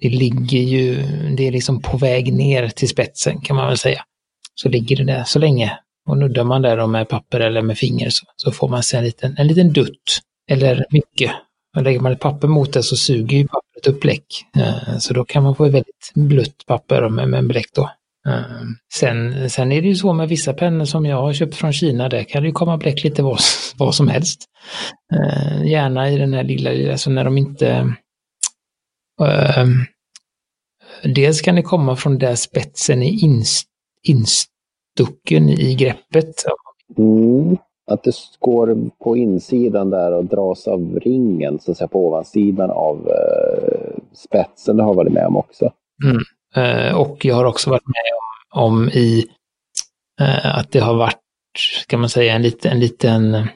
det 0.00 0.08
ligger 0.08 0.58
ju, 0.58 1.02
det 1.36 1.48
är 1.48 1.52
liksom 1.52 1.82
på 1.82 1.96
väg 1.96 2.32
ner 2.32 2.68
till 2.68 2.88
spetsen 2.88 3.40
kan 3.40 3.56
man 3.56 3.68
väl 3.68 3.78
säga. 3.78 4.02
Så 4.54 4.68
ligger 4.68 4.96
det 4.96 5.04
där 5.04 5.24
så 5.24 5.38
länge 5.38 5.78
och 6.08 6.18
nuddar 6.18 6.44
man 6.44 6.62
där 6.62 6.86
med 6.86 7.08
papper 7.08 7.40
eller 7.40 7.62
med 7.62 7.78
finger 7.78 8.10
så, 8.10 8.26
så 8.36 8.52
får 8.52 8.68
man 8.68 8.82
se 8.82 8.96
en 8.96 9.04
liten, 9.04 9.34
en 9.38 9.46
liten 9.46 9.72
dutt. 9.72 10.20
Eller 10.50 10.86
mycket. 10.90 11.30
Och 11.76 11.82
lägger 11.82 12.00
man 12.00 12.12
ett 12.12 12.20
papper 12.20 12.48
mot 12.48 12.72
det 12.72 12.82
så 12.82 12.96
suger 12.96 13.38
ju 13.38 13.48
pappret 13.48 13.86
upp 13.86 14.00
bläck. 14.00 14.26
Eh, 14.56 14.98
så 14.98 15.14
då 15.14 15.24
kan 15.24 15.42
man 15.42 15.54
få 15.54 15.64
ett 15.64 15.74
väldigt 15.74 16.12
blött 16.14 16.66
papper 16.66 17.08
med, 17.08 17.28
med 17.28 17.46
bläck 17.46 17.66
då. 17.74 17.90
Uh, 18.28 18.62
sen, 18.94 19.50
sen 19.50 19.72
är 19.72 19.82
det 19.82 19.88
ju 19.88 19.94
så 19.94 20.12
med 20.12 20.28
vissa 20.28 20.52
pennor 20.52 20.84
som 20.84 21.06
jag 21.06 21.16
har 21.16 21.32
köpt 21.32 21.54
från 21.54 21.72
Kina, 21.72 22.08
där 22.08 22.24
kan 22.24 22.42
det 22.42 22.48
ju 22.48 22.52
komma 22.52 22.76
bläck 22.76 23.04
lite 23.04 23.22
vad, 23.22 23.38
vad 23.78 23.94
som 23.94 24.08
helst. 24.08 24.44
Uh, 25.14 25.66
gärna 25.66 26.10
i 26.10 26.18
den 26.18 26.34
här 26.34 26.44
lilla, 26.44 26.70
lilla, 26.70 26.92
alltså 26.92 27.10
när 27.10 27.24
de 27.24 27.38
inte... 27.38 27.94
dels 31.14 31.40
kan 31.40 31.54
det 31.54 31.62
komma 31.62 31.96
från 31.96 32.18
där 32.18 32.34
spetsen 32.34 33.02
är 33.02 33.24
inst, 33.24 33.66
inst 34.02 34.48
ducken 34.96 35.48
i 35.48 35.74
greppet. 35.74 36.34
Mm, 36.98 37.56
att 37.90 38.02
det 38.02 38.14
går 38.38 38.90
på 39.04 39.16
insidan 39.16 39.90
där 39.90 40.12
och 40.12 40.24
dras 40.24 40.68
av 40.68 41.00
ringen, 41.00 41.58
så 41.58 41.70
att 41.70 41.76
säga, 41.76 41.88
på 41.88 42.06
ovansidan 42.06 42.70
av 42.70 43.08
eh, 43.08 43.96
spetsen. 44.12 44.76
Det 44.76 44.82
har 44.82 44.90
jag 44.90 44.96
varit 44.96 45.12
med 45.12 45.26
om 45.26 45.36
också. 45.36 45.72
Mm. 46.04 46.22
Eh, 46.56 46.94
och 46.96 47.24
jag 47.24 47.34
har 47.34 47.44
också 47.44 47.70
varit 47.70 47.86
med 47.86 48.12
om, 48.54 48.72
om 48.72 48.88
i 48.88 49.24
eh, 50.20 50.58
att 50.58 50.72
det 50.72 50.80
har 50.80 50.94
varit, 50.94 51.18
ska 51.58 51.96
man 51.96 52.08
säga, 52.08 52.34
en 52.34 52.42
liten, 52.42 52.72
en 52.72 52.80
liten 52.80 53.48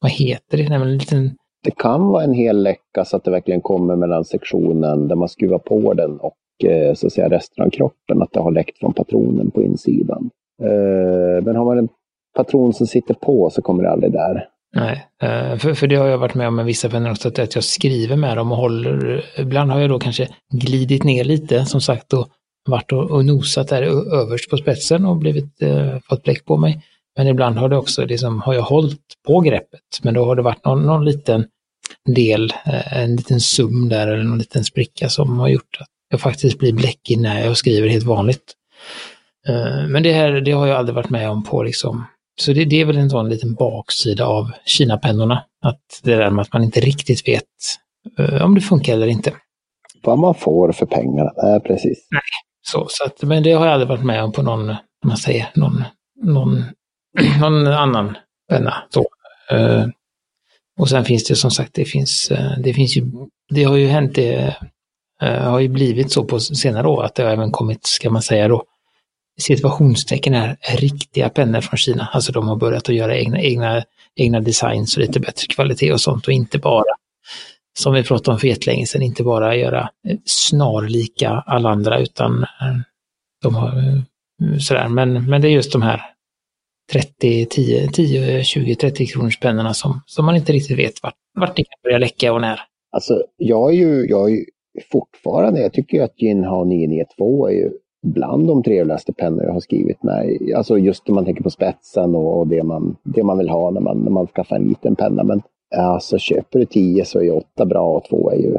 vad 0.00 0.10
heter 0.10 0.58
det? 0.58 0.68
Nej, 0.68 0.82
en 0.82 0.98
liten... 0.98 1.30
Det 1.64 1.70
kan 1.70 2.06
vara 2.06 2.24
en 2.24 2.32
hel 2.32 2.62
läcka 2.62 3.04
så 3.04 3.16
att 3.16 3.24
det 3.24 3.30
verkligen 3.30 3.60
kommer 3.60 3.96
mellan 3.96 4.24
sektionen 4.24 5.08
där 5.08 5.16
man 5.16 5.28
skruvar 5.28 5.58
på 5.58 5.94
den 5.94 6.20
och 6.20 6.36
eh, 6.64 6.94
så 6.94 7.06
att 7.06 7.12
säga 7.12 7.28
resten 7.28 7.64
av 7.64 7.70
kroppen, 7.70 8.22
att 8.22 8.32
det 8.32 8.40
har 8.40 8.50
läckt 8.50 8.78
från 8.78 8.92
patronen 8.92 9.50
på 9.50 9.62
insidan. 9.62 10.30
Eh, 10.62 11.44
men 11.44 11.56
har 11.56 11.64
man 11.64 11.78
en 11.78 11.88
patron 12.36 12.72
som 12.72 12.86
sitter 12.86 13.14
på 13.14 13.50
så 13.50 13.62
kommer 13.62 13.82
det 13.82 13.90
aldrig 13.90 14.12
där. 14.12 14.48
Nej, 14.76 15.06
eh, 15.22 15.56
för, 15.56 15.74
för 15.74 15.86
det 15.86 15.96
har 15.96 16.06
jag 16.06 16.18
varit 16.18 16.34
med 16.34 16.48
om 16.48 16.56
med 16.56 16.64
vissa 16.64 16.88
vänner 16.88 17.10
också, 17.10 17.28
att 17.28 17.54
jag 17.54 17.64
skriver 17.64 18.16
med 18.16 18.36
dem 18.36 18.52
och 18.52 18.58
håller, 18.58 19.24
ibland 19.38 19.70
har 19.70 19.80
jag 19.80 19.90
då 19.90 19.98
kanske 19.98 20.28
glidit 20.52 21.04
ner 21.04 21.24
lite, 21.24 21.64
som 21.64 21.80
sagt, 21.80 22.12
och 22.12 22.28
varit 22.68 22.92
och, 22.92 23.10
och 23.10 23.24
nosat 23.24 23.68
där 23.68 23.82
överst 24.14 24.50
på 24.50 24.56
spetsen 24.56 25.04
och 25.04 25.16
blivit, 25.16 25.62
eh, 25.62 25.98
fått 26.08 26.22
bläck 26.22 26.44
på 26.44 26.56
mig. 26.56 26.82
Men 27.16 27.26
ibland 27.26 27.58
har 27.58 27.68
det 27.68 27.76
också, 27.76 28.04
liksom, 28.06 28.40
har 28.40 28.54
jag 28.54 28.62
hållit 28.62 29.00
på 29.26 29.40
greppet, 29.40 29.80
men 30.02 30.14
då 30.14 30.24
har 30.24 30.36
det 30.36 30.42
varit 30.42 30.64
någon, 30.64 30.82
någon 30.82 31.04
liten 31.04 31.46
del, 32.06 32.52
eh, 32.66 32.98
en 32.98 33.16
liten 33.16 33.40
sum 33.40 33.88
där 33.88 34.08
eller 34.08 34.24
någon 34.24 34.38
liten 34.38 34.64
spricka 34.64 35.08
som 35.08 35.38
har 35.38 35.48
gjort 35.48 35.76
att 35.80 35.88
jag 36.10 36.20
faktiskt 36.20 36.58
blir 36.58 36.72
bläckig 36.72 37.18
när 37.18 37.44
jag 37.44 37.56
skriver 37.56 37.88
helt 37.88 38.06
vanligt. 38.06 38.54
Eh, 39.48 39.88
men 39.88 40.02
det 40.02 40.12
här 40.12 40.40
det 40.40 40.52
har 40.52 40.66
jag 40.66 40.76
aldrig 40.76 40.94
varit 40.94 41.10
med 41.10 41.30
om 41.30 41.44
på 41.44 41.62
liksom. 41.62 42.04
Så 42.40 42.52
det, 42.52 42.64
det 42.64 42.80
är 42.80 42.84
väl 42.84 42.96
en 42.96 43.10
sån 43.10 43.28
liten 43.28 43.54
baksida 43.54 44.26
av 44.26 44.50
Kina-pennorna. 44.64 45.44
Att 45.62 46.00
det 46.02 46.16
där 46.16 46.30
med 46.30 46.42
att 46.42 46.52
man 46.52 46.64
inte 46.64 46.80
riktigt 46.80 47.28
vet 47.28 47.44
uh, 48.20 48.42
om 48.42 48.54
det 48.54 48.60
funkar 48.60 48.92
eller 48.92 49.06
inte. 49.06 49.32
Vad 50.02 50.18
man 50.18 50.34
får 50.34 50.72
för 50.72 50.86
pengarna, 50.86 51.32
nej 51.42 51.60
precis. 51.60 52.08
Nej, 52.10 52.20
så, 52.66 52.86
så 52.90 53.04
att, 53.04 53.22
men 53.22 53.42
det 53.42 53.52
har 53.52 53.66
jag 53.66 53.72
aldrig 53.72 53.88
varit 53.88 54.04
med 54.04 54.24
om 54.24 54.32
på 54.32 54.42
någon, 54.42 54.74
man 55.04 55.16
säger, 55.16 55.50
någon, 55.54 55.84
någon, 56.22 56.64
någon 57.40 57.66
annan 57.66 58.16
penna. 58.50 58.74
Så. 58.90 59.06
Uh, 59.52 59.86
och 60.80 60.88
sen 60.88 61.04
finns 61.04 61.24
det 61.24 61.34
som 61.34 61.50
sagt, 61.50 61.74
det 61.74 61.84
finns, 61.84 62.32
det 62.58 62.74
finns 62.74 62.96
ju, 62.96 63.06
det 63.50 63.64
har 63.64 63.76
ju 63.76 63.86
hänt, 63.86 64.14
det 64.14 64.56
har 65.20 65.60
ju 65.60 65.68
blivit 65.68 66.12
så 66.12 66.24
på 66.24 66.40
senare 66.40 66.88
år 66.88 67.04
att 67.04 67.14
det 67.14 67.22
har 67.22 67.30
även 67.30 67.50
kommit, 67.50 67.86
ska 67.86 68.10
man 68.10 68.22
säga 68.22 68.48
då, 68.48 68.64
situationstecken 69.38 70.34
är 70.34 70.56
riktiga 70.76 71.28
pennor 71.28 71.60
från 71.60 71.78
Kina. 71.78 72.08
Alltså 72.12 72.32
de 72.32 72.48
har 72.48 72.56
börjat 72.56 72.88
att 72.88 72.94
göra 72.94 73.16
egna, 73.16 73.40
egna, 73.40 73.84
egna 74.16 74.40
designs 74.40 74.96
och 74.96 75.00
lite 75.02 75.20
bättre 75.20 75.46
kvalitet 75.46 75.92
och 75.92 76.00
sånt 76.00 76.26
och 76.26 76.32
inte 76.32 76.58
bara, 76.58 76.94
som 77.78 77.94
vi 77.94 78.02
pratade 78.02 78.34
om 78.34 78.40
för 78.40 78.48
jättelänge 78.48 78.86
sedan, 78.86 79.02
inte 79.02 79.22
bara 79.22 79.56
göra 79.56 79.90
eh, 80.08 80.16
snarlika 80.24 81.30
alla 81.46 81.70
andra 81.70 81.98
utan 81.98 82.42
eh, 82.42 82.76
de 83.42 83.54
har 83.54 83.68
eh, 83.68 84.58
sådär. 84.58 84.88
Men, 84.88 85.30
men 85.30 85.40
det 85.40 85.48
är 85.48 85.52
just 85.52 85.72
de 85.72 85.82
här 85.82 86.02
30, 86.92 87.46
10, 87.46 87.88
10 87.88 88.44
20, 88.44 88.74
30 88.74 89.06
kronors 89.06 89.40
pennorna 89.40 89.74
som, 89.74 90.00
som 90.06 90.24
man 90.24 90.36
inte 90.36 90.52
riktigt 90.52 90.78
vet 90.78 91.02
vart, 91.02 91.14
vart 91.34 91.56
det 91.56 91.62
kan 91.62 91.78
börja 91.82 91.98
läcka 91.98 92.32
och 92.32 92.40
när. 92.40 92.60
Alltså, 92.90 93.22
jag 93.36 93.70
är 93.70 93.76
ju, 93.76 94.06
jag 94.08 94.30
är 94.30 94.34
ju 94.34 94.44
fortfarande, 94.92 95.60
jag 95.60 95.72
tycker 95.72 96.02
att 96.02 96.22
Jinhao 96.22 96.64
992 96.64 97.48
är 97.48 97.52
ju 97.52 97.70
bland 98.08 98.46
de 98.46 98.62
trevligaste 98.62 99.12
pennor 99.12 99.44
jag 99.44 99.52
har 99.52 99.60
skrivit 99.60 100.02
med. 100.02 100.38
Alltså 100.56 100.78
just 100.78 101.08
om 101.08 101.14
man 101.14 101.24
tänker 101.24 101.42
på 101.42 101.50
spetsen 101.50 102.14
och, 102.14 102.46
det, 102.46 102.62
man, 102.62 102.96
det 103.02 103.22
man 103.22 103.38
vill 103.38 103.48
ha 103.48 103.70
när 103.70 103.80
man, 103.80 103.98
när 103.98 104.10
man 104.10 104.26
skaffar 104.26 104.56
en 104.56 104.68
liten 104.68 104.96
penna. 104.96 105.24
Men 105.24 105.42
eh, 105.74 105.88
alltså 105.88 106.18
köper 106.18 106.58
du 106.58 106.64
tio 106.64 107.04
så 107.04 107.18
är 107.18 107.22
ju 107.22 107.30
åtta 107.30 107.66
bra 107.66 107.96
och 107.96 108.04
två 108.04 108.30
är 108.30 108.36
ju 108.36 108.56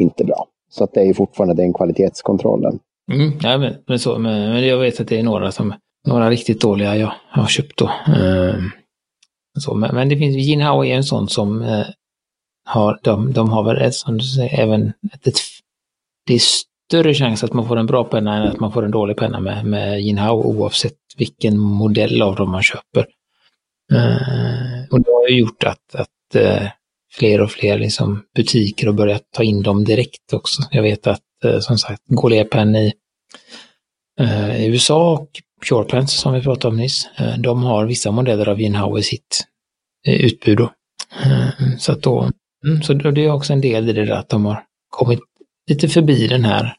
inte 0.00 0.24
bra. 0.24 0.46
Så 0.70 0.84
att 0.84 0.92
det 0.92 1.00
är 1.00 1.04
ju 1.04 1.14
fortfarande 1.14 1.54
den 1.54 1.72
kvalitetskontrollen. 1.72 2.78
Mm, 3.12 3.32
ja, 3.42 3.58
men, 3.58 3.74
men, 3.86 3.98
så, 3.98 4.18
men, 4.18 4.52
men, 4.52 4.66
jag 4.66 4.78
vet 4.78 5.00
att 5.00 5.08
det 5.08 5.18
är 5.18 5.22
några 5.22 5.52
som 5.52 5.74
några 6.06 6.30
riktigt 6.30 6.60
dåliga 6.60 6.96
jag 6.96 7.12
har 7.30 7.46
köpt 7.46 7.78
då. 7.78 7.90
Mm. 8.06 8.70
så, 9.58 9.74
men, 9.74 9.94
men, 9.94 10.08
det 10.08 10.16
finns, 10.16 10.36
Jinhao 10.36 10.84
är 10.84 10.94
en 10.94 11.04
sån 11.04 11.28
som 11.28 11.62
eh, 11.62 11.86
har, 12.64 13.00
de, 13.02 13.32
de 13.32 13.50
har 13.50 13.62
väl, 13.62 13.92
som 13.92 14.18
du 14.18 14.24
säger, 14.24 14.60
även 14.60 14.92
ett, 15.12 15.26
ett 15.26 15.38
det 16.26 16.34
är 16.34 16.40
större 16.94 17.14
chans 17.14 17.44
att 17.44 17.52
man 17.52 17.68
får 17.68 17.76
en 17.76 17.86
bra 17.86 18.04
penna 18.04 18.36
än 18.36 18.48
att 18.48 18.60
man 18.60 18.72
får 18.72 18.84
en 18.84 18.90
dålig 18.90 19.16
penna 19.16 19.40
med, 19.40 19.66
med 19.66 20.02
Jinhao 20.02 20.42
oavsett 20.42 20.96
vilken 21.16 21.58
modell 21.58 22.22
av 22.22 22.36
dem 22.36 22.50
man 22.50 22.62
köper. 22.62 23.06
Uh, 23.92 24.84
och 24.90 25.00
det 25.00 25.10
har 25.10 25.28
ju 25.28 25.38
gjort 25.38 25.64
att, 25.64 25.94
att 25.94 26.36
uh, 26.36 26.68
fler 27.12 27.40
och 27.40 27.50
fler 27.50 27.78
liksom, 27.78 28.22
butiker 28.36 28.86
har 28.86 28.94
börjat 28.94 29.22
ta 29.32 29.42
in 29.42 29.62
dem 29.62 29.84
direkt 29.84 30.32
också. 30.32 30.62
Jag 30.70 30.82
vet 30.82 31.06
att 31.06 31.20
uh, 31.44 31.58
som 31.58 31.78
sagt 31.78 32.02
Golepen 32.06 32.76
i, 32.76 32.92
i 34.58 34.66
USA 34.66 35.12
och 35.12 35.28
Purepens 35.68 36.12
som 36.12 36.34
vi 36.34 36.42
pratade 36.42 36.72
om 36.72 36.76
nyss, 36.76 37.08
de 37.38 37.62
har 37.62 37.86
vissa 37.86 38.10
modeller 38.10 38.48
av 38.48 38.60
Jinhao 38.60 38.98
i 38.98 39.02
sitt 39.02 39.44
utbud. 40.06 40.58
Då. 40.58 40.70
Så 41.78 41.92
att 41.92 42.02
då, 42.02 42.30
mm, 42.66 42.82
så 42.82 42.92
det 42.92 43.24
är 43.24 43.32
också 43.32 43.52
en 43.52 43.60
del 43.60 43.88
i 43.88 43.92
det 43.92 44.04
där 44.04 44.14
att 44.14 44.28
de 44.28 44.44
har 44.44 44.62
kommit 44.90 45.20
lite 45.70 45.88
förbi 45.88 46.26
den 46.26 46.44
här 46.44 46.76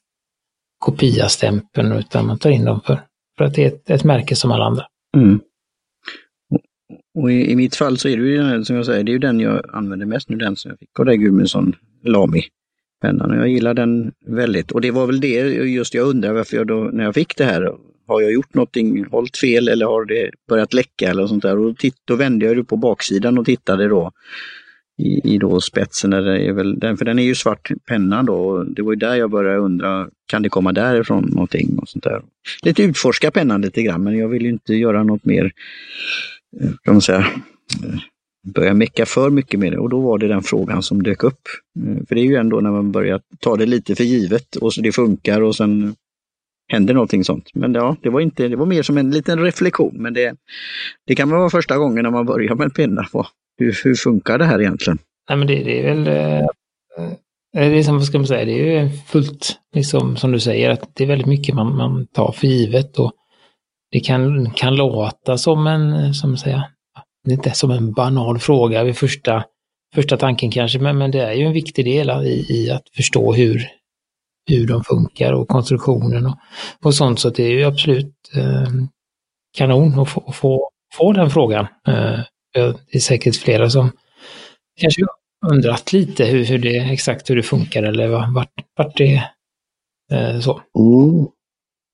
kopiastämpeln 0.80 1.92
utan 1.92 2.28
man 2.28 2.40
tar 2.40 2.50
in 2.50 2.66
dem 2.66 2.82
för, 2.86 3.02
för 3.38 3.46
att 3.46 3.54
det 3.54 3.64
är 3.64 3.68
ett, 3.68 3.90
ett 3.90 4.04
märke 4.04 4.36
som 4.36 4.52
alla 4.52 4.66
andra. 4.66 4.86
Mm. 5.18 5.40
Och 7.18 7.32
i, 7.32 7.52
i, 7.52 7.56
mitt 7.56 7.76
fall 7.76 7.98
så 7.98 8.08
är 8.08 8.18
det 8.18 8.24
ju 8.24 8.38
den, 8.38 8.66
som 8.66 8.76
jag 8.76 8.86
säger, 8.86 9.04
det 9.04 9.12
är 9.12 9.14
ju 9.14 9.20
den 9.20 9.40
jag 9.40 9.76
använder 9.76 10.06
mest 10.06 10.30
nu, 10.30 10.38
den 10.38 10.56
som 10.56 10.70
jag 10.70 10.80
fick 10.80 11.00
av 11.00 11.06
dig 11.06 11.18
Gudmundsson, 11.18 11.76
Lamy 12.04 12.44
pennan. 13.02 13.38
Jag 13.38 13.48
gillar 13.48 13.74
den 13.74 14.12
väldigt 14.26 14.72
och 14.72 14.82
det 14.82 14.92
var 14.92 15.08
väl 15.08 15.20
det 15.20 15.36
just 15.52 15.94
jag 15.94 16.08
undrar 16.08 16.34
varför 16.34 16.58
jag 16.58 16.68
då, 16.68 16.90
när 16.94 17.04
jag 17.04 17.14
fick 17.14 17.38
det 17.38 17.46
här, 17.46 17.76
har 18.08 18.22
jag 18.22 18.34
gjort 18.34 18.54
någonting, 18.54 19.06
hållit 19.06 19.38
fel 19.38 19.68
eller 19.68 19.86
har 19.86 20.06
det 20.06 20.30
börjat 20.50 20.74
läcka 20.74 21.10
eller 21.10 21.28
sånt 21.28 21.44
där? 21.44 21.58
Och 21.58 21.78
titt, 21.78 21.96
då 22.06 22.16
vände 22.16 22.46
jag 22.46 22.68
på 22.68 22.78
baksidan 22.78 23.38
och 23.38 23.46
tittade 23.46 23.88
då 23.88 24.12
i, 24.98 25.34
i 25.34 25.38
då 25.38 25.62
spetsen. 25.62 26.10
Där 26.10 26.22
det 26.22 26.48
är 26.48 26.54
väl, 26.54 26.80
den, 26.80 26.98
för 26.98 27.06
den 27.06 27.20
är 27.20 27.24
ju 27.24 27.36
svart 27.36 27.72
penna 27.88 28.24
då. 28.24 28.64
Det 28.64 28.82
var 28.82 28.92
ju 28.92 28.96
där 28.96 29.16
jag 29.16 29.32
började 29.32 29.58
undra, 29.58 30.10
kan 30.26 30.42
det 30.42 30.50
komma 30.50 30.72
därifrån 30.72 31.30
någonting? 31.32 31.78
och 31.82 31.90
sånt 31.90 32.04
där. 32.04 32.22
Lite 32.64 32.84
utforska 32.84 33.32
pennan 33.32 33.62
lite 33.62 33.82
grann, 33.82 34.04
men 34.04 34.18
jag 34.18 34.28
vill 34.28 34.44
ju 34.44 34.50
inte 34.50 34.74
göra 34.74 35.04
något 35.04 35.26
mer, 35.26 35.52
eh, 36.62 36.70
kan 36.84 36.94
man 36.94 37.02
säga, 37.02 37.20
eh, 37.84 38.00
börja 38.54 38.74
mecka 38.74 39.06
för 39.06 39.30
mycket 39.30 39.60
med 39.60 39.72
det 39.72 39.78
och 39.78 39.90
då 39.90 40.00
var 40.00 40.18
det 40.18 40.28
den 40.28 40.44
frågan 40.44 40.84
som 40.84 41.04
dök 41.04 41.24
upp. 41.24 41.42
Eh, 41.80 42.06
för 42.08 42.16
det 42.16 42.22
är 42.22 42.26
ju 42.26 42.36
ändå 42.36 42.60
när 42.60 42.72
man 42.72 42.92
börjar 42.92 43.22
ta 43.40 43.56
det 43.56 43.66
lite 43.66 43.96
för 43.96 44.04
givet 44.04 44.56
och 44.56 44.74
så 44.74 44.82
det 44.82 44.92
funkar 44.92 45.42
och 45.42 45.56
sen 45.56 45.96
händer 46.68 46.94
någonting 46.94 47.24
sånt. 47.24 47.50
Men 47.54 47.74
ja, 47.74 47.96
det 48.02 48.10
var, 48.10 48.22
inte, 48.22 48.48
det 48.48 48.56
var 48.56 48.66
mer 48.66 48.84
som 48.84 48.98
en 48.98 49.12
liten 49.12 49.40
reflektion. 49.40 49.96
Men 49.98 50.14
det, 50.14 50.36
det 51.08 51.16
kan 51.16 51.30
vara 51.30 51.50
första 51.50 51.78
gången 51.78 52.04
när 52.04 52.12
man 52.12 52.26
börjar 52.26 52.56
med 52.56 52.66
en 52.66 52.72
penna. 52.72 53.08
Hur, 53.58 53.80
hur 53.84 53.96
funkar 53.96 54.38
det 54.38 54.46
här 54.46 54.62
egentligen? 54.62 55.00
Nej, 55.30 55.38
men 55.38 55.48
det, 55.48 55.64
det 55.64 55.80
är 55.80 55.96
väl 55.96 56.08
eh, 56.08 56.40
eh, 56.40 57.72
det 57.72 57.80
är 57.80 57.84
som, 57.84 57.98
vad 57.98 58.06
ska 58.06 58.18
man 58.18 58.28
säga, 58.28 58.46
det 58.46 58.52
är 58.52 58.84
ju 58.84 58.90
fullt, 58.90 59.60
liksom, 59.76 60.18
som 60.18 60.32
du 60.32 60.40
säger, 60.40 60.70
att 60.70 60.90
det 60.94 61.04
är 61.04 61.08
väldigt 61.08 61.28
mycket 61.28 61.56
man, 61.56 61.78
man 61.78 62.08
tar 62.08 62.32
för 62.32 62.48
givet 62.48 63.00
och 63.00 63.12
det 63.92 64.00
kan, 64.00 64.52
kan 64.52 64.76
låta 64.76 65.38
som 65.38 65.68
en, 65.68 66.14
som 66.14 66.38
säga, 66.38 66.64
det 67.24 67.32
är 67.32 67.36
inte 67.36 67.52
som 67.52 67.72
en 67.72 67.94
banal 67.94 68.40
fråga 68.40 68.84
vid 68.84 68.98
första, 68.98 69.44
första 69.96 70.18
tanken 70.18 70.52
kanske, 70.52 70.80
men, 70.80 70.98
men 70.98 71.12
det 71.12 71.22
är 71.22 71.34
ju 71.34 71.46
en 71.46 71.54
viktig 71.54 71.86
del 71.86 72.10
i, 72.10 72.46
i 72.50 72.72
att 72.72 72.90
förstå 72.96 73.34
hur, 73.34 73.68
hur 74.50 74.68
de 74.68 74.84
funkar 74.84 75.34
och 75.34 75.48
konstruktionen 75.48 76.26
och, 76.26 76.38
och 76.84 76.96
sånt. 76.96 77.20
Så 77.20 77.30
det 77.30 77.44
är 77.44 77.50
ju 77.50 77.64
absolut 77.64 78.14
eh, 78.36 78.68
kanon 79.58 80.00
att 80.00 80.10
få, 80.10 80.32
få, 80.32 80.70
få 80.94 81.14
den 81.14 81.30
frågan. 81.30 81.68
Eh, 81.88 82.20
det 82.56 82.96
är 82.96 83.00
säkert 83.00 83.36
flera 83.36 83.70
som 83.70 83.92
kanske 84.82 85.02
undrat 85.52 85.94
lite 85.94 86.26
hur, 86.26 86.46
hur 86.46 86.58
det, 86.58 86.78
exakt 86.78 87.30
hur 87.30 87.36
det 87.36 87.44
funkar 87.44 87.84
eller 87.84 88.08
vart, 88.34 88.54
vart 88.78 88.98
det 88.98 89.24
eh, 90.12 90.40
så. 90.40 90.62
Mm. 90.80 91.28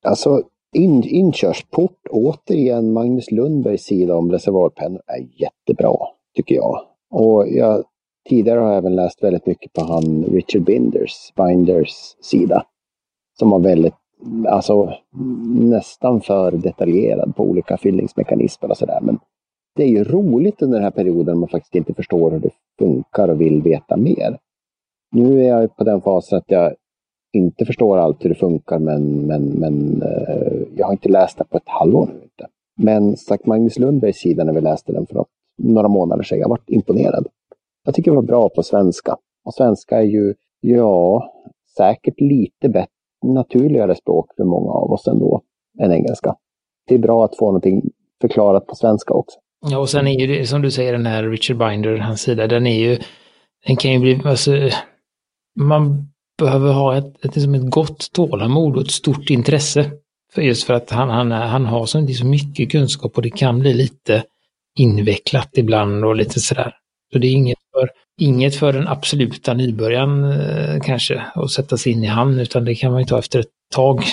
Alltså 0.05 0.43
in, 0.75 1.03
inkörsport, 1.03 1.99
återigen 2.09 2.93
Magnus 2.93 3.31
Lundbergs 3.31 3.83
sida 3.83 4.15
om 4.15 4.31
reservoarpennor 4.31 5.01
är 5.07 5.41
jättebra, 5.41 5.95
tycker 6.35 6.55
jag. 6.55 6.81
Och 7.11 7.47
jag, 7.47 7.83
tidigare 8.29 8.59
har 8.59 8.67
jag 8.67 8.77
även 8.77 8.95
läst 8.95 9.23
väldigt 9.23 9.45
mycket 9.45 9.73
på 9.73 9.83
han 9.83 10.23
Richard 10.23 10.61
Binders, 10.61 11.33
Binders 11.35 12.15
sida. 12.21 12.63
Som 13.39 13.49
var 13.49 13.59
väldigt, 13.59 13.93
alltså 14.47 14.93
nästan 15.55 16.21
för 16.21 16.51
detaljerad 16.51 17.35
på 17.35 17.43
olika 17.43 17.77
fyllningsmekanismer 17.77 18.71
och 18.71 18.77
sådär. 18.77 18.99
Men 19.01 19.19
det 19.75 19.83
är 19.83 19.87
ju 19.87 20.03
roligt 20.03 20.61
under 20.61 20.77
den 20.77 20.83
här 20.83 20.91
perioden 20.91 21.37
man 21.37 21.49
faktiskt 21.49 21.75
inte 21.75 21.93
förstår 21.93 22.31
hur 22.31 22.39
det 22.39 22.49
funkar 22.79 23.27
och 23.27 23.41
vill 23.41 23.61
veta 23.61 23.97
mer. 23.97 24.37
Nu 25.11 25.43
är 25.43 25.47
jag 25.47 25.77
på 25.77 25.83
den 25.83 26.01
fasen 26.01 26.37
att 26.37 26.51
jag 26.51 26.75
inte 27.33 27.65
förstår 27.65 27.97
allt 27.97 28.25
hur 28.25 28.29
det 28.29 28.35
funkar 28.35 28.79
men, 28.79 29.27
men, 29.27 29.43
men 29.43 30.01
eh, 30.01 30.61
jag 30.75 30.85
har 30.85 30.91
inte 30.91 31.09
läst 31.09 31.37
det 31.37 31.43
på 31.43 31.57
ett 31.57 31.69
halvår 31.69 32.05
nu. 32.05 32.23
Inte. 32.23 32.47
Men 32.77 33.17
sagt 33.17 33.45
Magnus 33.45 33.79
Lundbergs 33.79 34.17
sida 34.17 34.43
när 34.43 34.53
vi 34.53 34.61
läste 34.61 34.93
den 34.93 35.05
för 35.05 35.15
något, 35.15 35.29
några 35.57 35.87
månader 35.87 36.23
sedan, 36.23 36.39
jag 36.39 36.49
varit 36.49 36.69
imponerad. 36.69 37.27
Jag 37.85 37.95
tycker 37.95 38.11
det 38.11 38.15
var 38.15 38.23
bra 38.23 38.49
på 38.49 38.63
svenska. 38.63 39.17
Och 39.45 39.53
svenska 39.53 39.97
är 39.97 40.05
ju, 40.05 40.33
ja, 40.59 41.31
säkert 41.77 42.21
lite 42.21 42.69
bättre, 42.69 42.91
naturligare 43.23 43.95
språk 43.95 44.33
för 44.37 44.43
många 44.43 44.71
av 44.71 44.91
oss 44.91 45.07
ändå 45.07 45.41
än 45.79 45.91
engelska. 45.91 46.35
Det 46.87 46.95
är 46.95 46.99
bra 46.99 47.25
att 47.25 47.37
få 47.37 47.45
någonting 47.45 47.81
förklarat 48.21 48.67
på 48.67 48.75
svenska 48.75 49.13
också. 49.13 49.39
Ja, 49.69 49.77
och 49.77 49.89
sen 49.89 50.07
är 50.07 50.19
ju 50.19 50.27
det, 50.27 50.47
som 50.47 50.61
du 50.61 50.71
säger, 50.71 50.91
den 50.91 51.05
här 51.05 51.23
Richard 51.23 51.57
Binder, 51.57 51.97
hans 51.97 52.21
sida, 52.21 52.47
den 52.47 52.67
är 52.67 52.79
ju, 52.79 52.97
den 53.67 53.75
kan 53.75 53.91
ju 53.91 53.99
bli, 53.99 54.21
alltså, 54.25 54.69
man 55.59 56.11
behöver 56.37 56.73
ha 56.73 56.97
ett, 56.97 57.25
ett, 57.25 57.35
liksom 57.35 57.55
ett 57.55 57.69
gott 57.69 58.11
tålamod 58.13 58.75
och 58.75 58.81
ett 58.81 58.91
stort 58.91 59.29
intresse. 59.29 59.91
För 60.33 60.41
just 60.41 60.63
för 60.63 60.73
att 60.73 60.89
han, 60.89 61.09
han, 61.09 61.31
han 61.31 61.65
har 61.65 61.85
så, 61.85 62.07
så 62.07 62.25
mycket 62.25 62.71
kunskap 62.71 63.15
och 63.15 63.21
det 63.21 63.29
kan 63.29 63.59
bli 63.59 63.73
lite 63.73 64.23
invecklat 64.79 65.49
ibland 65.57 66.05
och 66.05 66.15
lite 66.15 66.39
sådär. 66.39 66.73
Så 67.13 67.19
det 67.19 67.27
är 67.27 67.31
inget 67.31 67.59
för, 67.73 67.89
inget 68.21 68.55
för 68.55 68.73
den 68.73 68.87
absoluta 68.87 69.53
nybörjaren 69.53 70.23
eh, 70.23 70.81
kanske 70.81 71.23
att 71.35 71.51
sätta 71.51 71.77
sig 71.77 71.91
in 71.91 72.03
i 72.03 72.07
hamn, 72.07 72.39
utan 72.39 72.65
det 72.65 72.75
kan 72.75 72.91
man 72.91 73.01
ju 73.01 73.07
ta 73.07 73.19
efter 73.19 73.39
ett 73.39 73.51
tag. 73.73 74.03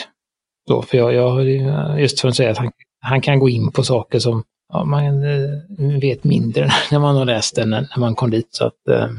Då, 0.68 0.82
för 0.82 0.98
jag, 0.98 1.14
jag, 1.14 2.00
just 2.00 2.20
för 2.20 2.28
att 2.28 2.36
säga 2.36 2.50
att 2.50 2.58
han, 2.58 2.70
han 3.00 3.20
kan 3.20 3.38
gå 3.38 3.48
in 3.48 3.72
på 3.72 3.82
saker 3.82 4.18
som 4.18 4.44
ja, 4.72 4.84
man 4.84 5.04
eh, 5.04 6.00
vet 6.00 6.24
mindre 6.24 6.70
när 6.90 6.98
man 6.98 7.16
har 7.16 7.24
läst 7.24 7.56
den 7.56 7.70
när 7.70 7.98
man 7.98 8.14
kom 8.14 8.30
dit. 8.30 8.48
Så 8.50 8.64
att, 8.64 8.88
eh, 8.88 9.10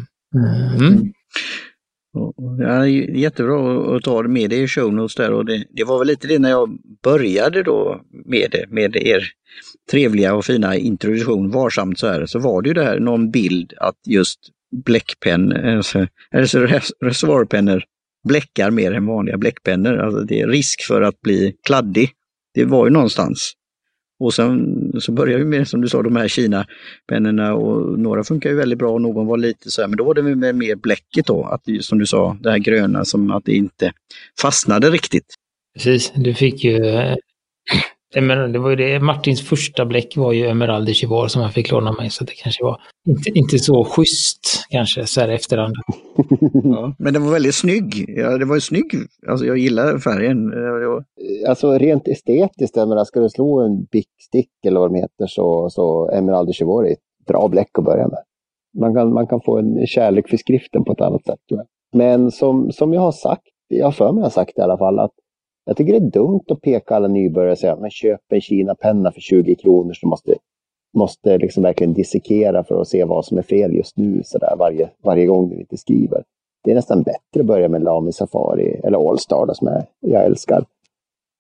mm. 0.80 1.14
Ja, 2.60 2.88
jättebra 2.88 3.96
att 3.96 4.04
ta 4.04 4.24
med 4.24 4.50
det 4.50 4.56
i 4.56 4.68
show 4.68 4.94
notes 4.94 5.16
där 5.16 5.32
och 5.32 5.46
det, 5.46 5.66
det, 5.70 5.84
var 5.84 6.00
väl 6.00 6.08
lite 6.08 6.28
det 6.28 6.40
när 6.40 6.50
jag 6.50 6.78
började 7.04 7.64
då 7.64 8.02
med 8.26 8.52
det, 8.52 8.66
med 8.70 8.96
er 8.96 9.24
trevliga 9.92 10.36
och 10.36 10.46
fina 10.46 10.76
introduktion, 10.76 11.52
varsamt 11.52 12.00
så 12.00 12.08
här, 12.08 12.26
så 12.26 12.40
var 12.40 12.62
det 12.62 12.68
ju 12.68 12.74
det 12.74 12.84
här 12.84 13.00
någon 13.00 13.32
bild 13.32 13.74
att 13.78 13.98
just 14.08 14.40
bläckpenn, 14.86 15.52
alltså, 15.52 16.08
alltså 16.36 16.60
reservoarpennor 17.02 17.84
bläckar 18.28 18.72
mer 18.72 18.92
än 18.92 19.06
vanliga 19.06 19.38
bläckpennor. 19.38 19.98
Alltså 19.98 20.22
det 20.22 20.42
är 20.42 20.48
risk 20.48 20.82
för 20.88 21.02
att 21.02 21.22
bli 21.22 21.56
kladdig. 21.64 22.10
Det 22.54 22.66
var 22.66 22.86
ju 22.86 22.92
någonstans. 22.92 23.54
Och 24.20 24.34
sen 24.34 24.79
så 25.00 25.12
började 25.12 25.44
vi 25.44 25.50
med, 25.50 25.68
som 25.68 25.82
du 25.82 25.90
sa, 25.90 26.02
de 26.04 26.16
här 26.16 26.28
Kina-pennorna 26.28 27.54
och 27.54 28.00
några 28.00 28.24
funkar 28.24 28.50
ju 28.50 28.56
väldigt 28.56 28.80
bra 28.80 28.92
och 28.92 29.02
någon 29.02 29.28
var 29.28 29.38
lite 29.38 29.72
så 29.72 29.82
här, 29.82 29.88
men 29.88 29.98
då 29.98 30.04
var 30.04 30.14
det 30.14 30.22
med 30.24 30.56
mer 30.56 30.76
bläcket 30.76 31.26
då, 31.26 31.44
att 31.44 31.62
som 31.82 32.00
du 32.00 32.06
sa, 32.06 32.38
det 32.42 32.52
här 32.52 32.58
gröna 32.58 33.06
som 33.06 33.32
att 33.32 33.46
det 33.46 33.54
inte 33.54 33.92
fastnade 34.42 34.90
riktigt. 34.90 35.36
Precis, 35.74 36.12
du 36.16 36.34
fick 36.34 36.64
ju 36.64 36.80
Emerald, 38.16 38.54
det 38.54 38.60
var 38.60 38.70
ju 38.70 38.76
det, 38.76 39.00
Martins 39.00 39.42
första 39.42 39.86
bläck 39.86 40.18
var 40.18 40.32
ju 40.32 40.48
Emerald 40.48 40.86
de 40.86 40.94
Chivor 40.94 41.28
som 41.28 41.42
han 41.42 41.52
fick 41.52 41.72
låna 41.72 41.92
mig, 41.92 42.10
så 42.10 42.24
det 42.24 42.34
kanske 42.44 42.64
var 42.64 42.82
inte, 43.08 43.30
inte 43.34 43.60
så 43.60 43.84
schysst 43.84 44.66
kanske 44.70 45.06
så 45.06 45.22
här 45.22 45.30
efterhand. 45.30 45.76
ja, 46.64 46.96
men 47.00 47.14
den 47.14 47.26
var 47.26 47.32
väldigt 47.32 47.56
snygg. 47.56 48.06
Ja, 48.08 48.38
det 48.38 48.46
var 48.46 48.56
ju 48.56 48.62
snygg. 48.62 48.92
Alltså 49.28 49.46
jag 49.46 49.58
gillar 49.58 49.98
färgen. 49.98 50.52
Jag... 50.82 51.04
Alltså 51.50 51.72
rent 51.78 52.08
estetiskt, 52.08 52.76
jag 52.76 53.08
ska 53.08 53.20
du 53.20 53.30
slå 53.30 53.60
en 53.60 53.84
Bic 53.84 54.08
Stick 54.28 54.52
eller 54.66 54.80
vad 54.80 54.92
de 54.92 54.96
heter 54.96 55.28
så, 55.28 55.70
så 55.70 56.10
Emerald 56.12 56.48
de 56.48 56.54
Chivor 56.54 56.88
är 56.88 56.92
ett 56.92 57.26
bra 57.28 57.48
bläck 57.48 57.70
att 57.78 57.86
börja 57.86 58.08
med. 58.08 58.20
Man 58.80 58.96
kan, 58.96 59.14
man 59.14 59.28
kan 59.28 59.42
få 59.42 59.58
en 59.58 59.88
kärlek 59.88 60.30
för 60.30 60.38
skriften 60.38 60.84
på 60.84 60.94
ett 60.94 61.02
annat 61.02 61.26
sätt. 61.26 61.40
Men 61.94 62.32
som, 62.32 62.72
som 62.72 62.94
jag 62.94 63.02
har 63.02 63.12
sagt, 63.12 63.44
jag 63.68 63.86
har 63.86 63.92
för 63.92 64.12
mig 64.12 64.24
har 64.24 64.30
sagt 64.30 64.58
i 64.58 64.62
alla 64.62 64.78
fall, 64.78 65.00
att 65.00 65.12
jag 65.70 65.78
tycker 65.78 66.00
det 66.00 66.06
är 66.06 66.12
dumt 66.12 66.44
att 66.48 66.62
peka 66.62 66.96
alla 66.96 67.08
nybörjare 67.08 67.52
och 67.52 67.58
säga 67.58 67.76
men 67.76 67.90
köp 67.90 68.22
en 68.30 68.42
Kina-penna 68.42 69.12
för 69.12 69.22
20 69.22 69.56
kronor 69.56 69.94
som 69.94 70.10
måste, 70.10 70.36
måste 70.98 71.38
liksom 71.38 71.64
verkligen 71.64 71.94
dissekera 71.94 72.64
för 72.64 72.82
att 72.82 72.88
se 72.88 73.04
vad 73.04 73.26
som 73.26 73.38
är 73.38 73.42
fel 73.42 73.76
just 73.76 73.98
nu 73.98 74.22
så 74.26 74.38
där, 74.38 74.56
varje, 74.60 74.90
varje 75.04 75.26
gång 75.26 75.50
du 75.50 75.60
inte 75.60 75.78
skriver. 75.78 76.24
Det 76.64 76.72
är 76.72 76.76
nästan 76.76 77.04
bättre 77.04 77.40
att 77.40 77.46
börja 77.46 77.70
med 77.70 77.84
Lami 77.84 78.12
Safari 78.12 78.82
eller 78.84 79.10
Allstar 79.10 79.54
som 79.54 79.68
jag, 79.68 79.84
jag 80.00 80.26
älskar. 80.26 80.66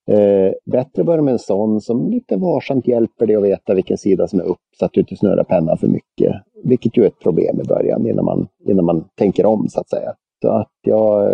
Eh, 0.07 0.53
bättre 0.65 1.01
att 1.01 1.05
börja 1.05 1.21
med 1.21 1.31
en 1.31 1.39
sån 1.39 1.81
som 1.81 2.09
lite 2.09 2.37
varsamt 2.37 2.87
hjälper 2.87 3.25
dig 3.25 3.35
att 3.35 3.43
veta 3.43 3.73
vilken 3.73 3.97
sida 3.97 4.27
som 4.27 4.39
är 4.39 4.43
upp 4.43 4.57
så 4.79 4.85
att 4.85 4.93
du 4.93 4.99
inte 4.99 5.15
snurrar 5.15 5.43
pennan 5.43 5.77
för 5.77 5.87
mycket. 5.87 6.35
Vilket 6.63 6.97
ju 6.97 7.03
är 7.03 7.07
ett 7.07 7.19
problem 7.19 7.61
i 7.61 7.67
början 7.67 8.07
innan 8.07 8.25
man, 8.25 8.47
innan 8.67 8.85
man 8.85 9.05
tänker 9.15 9.45
om 9.45 9.67
så 9.69 9.79
att 9.79 9.89
säga. 9.89 10.13
Så 10.41 10.49
att 10.49 10.71
jag, 10.81 11.31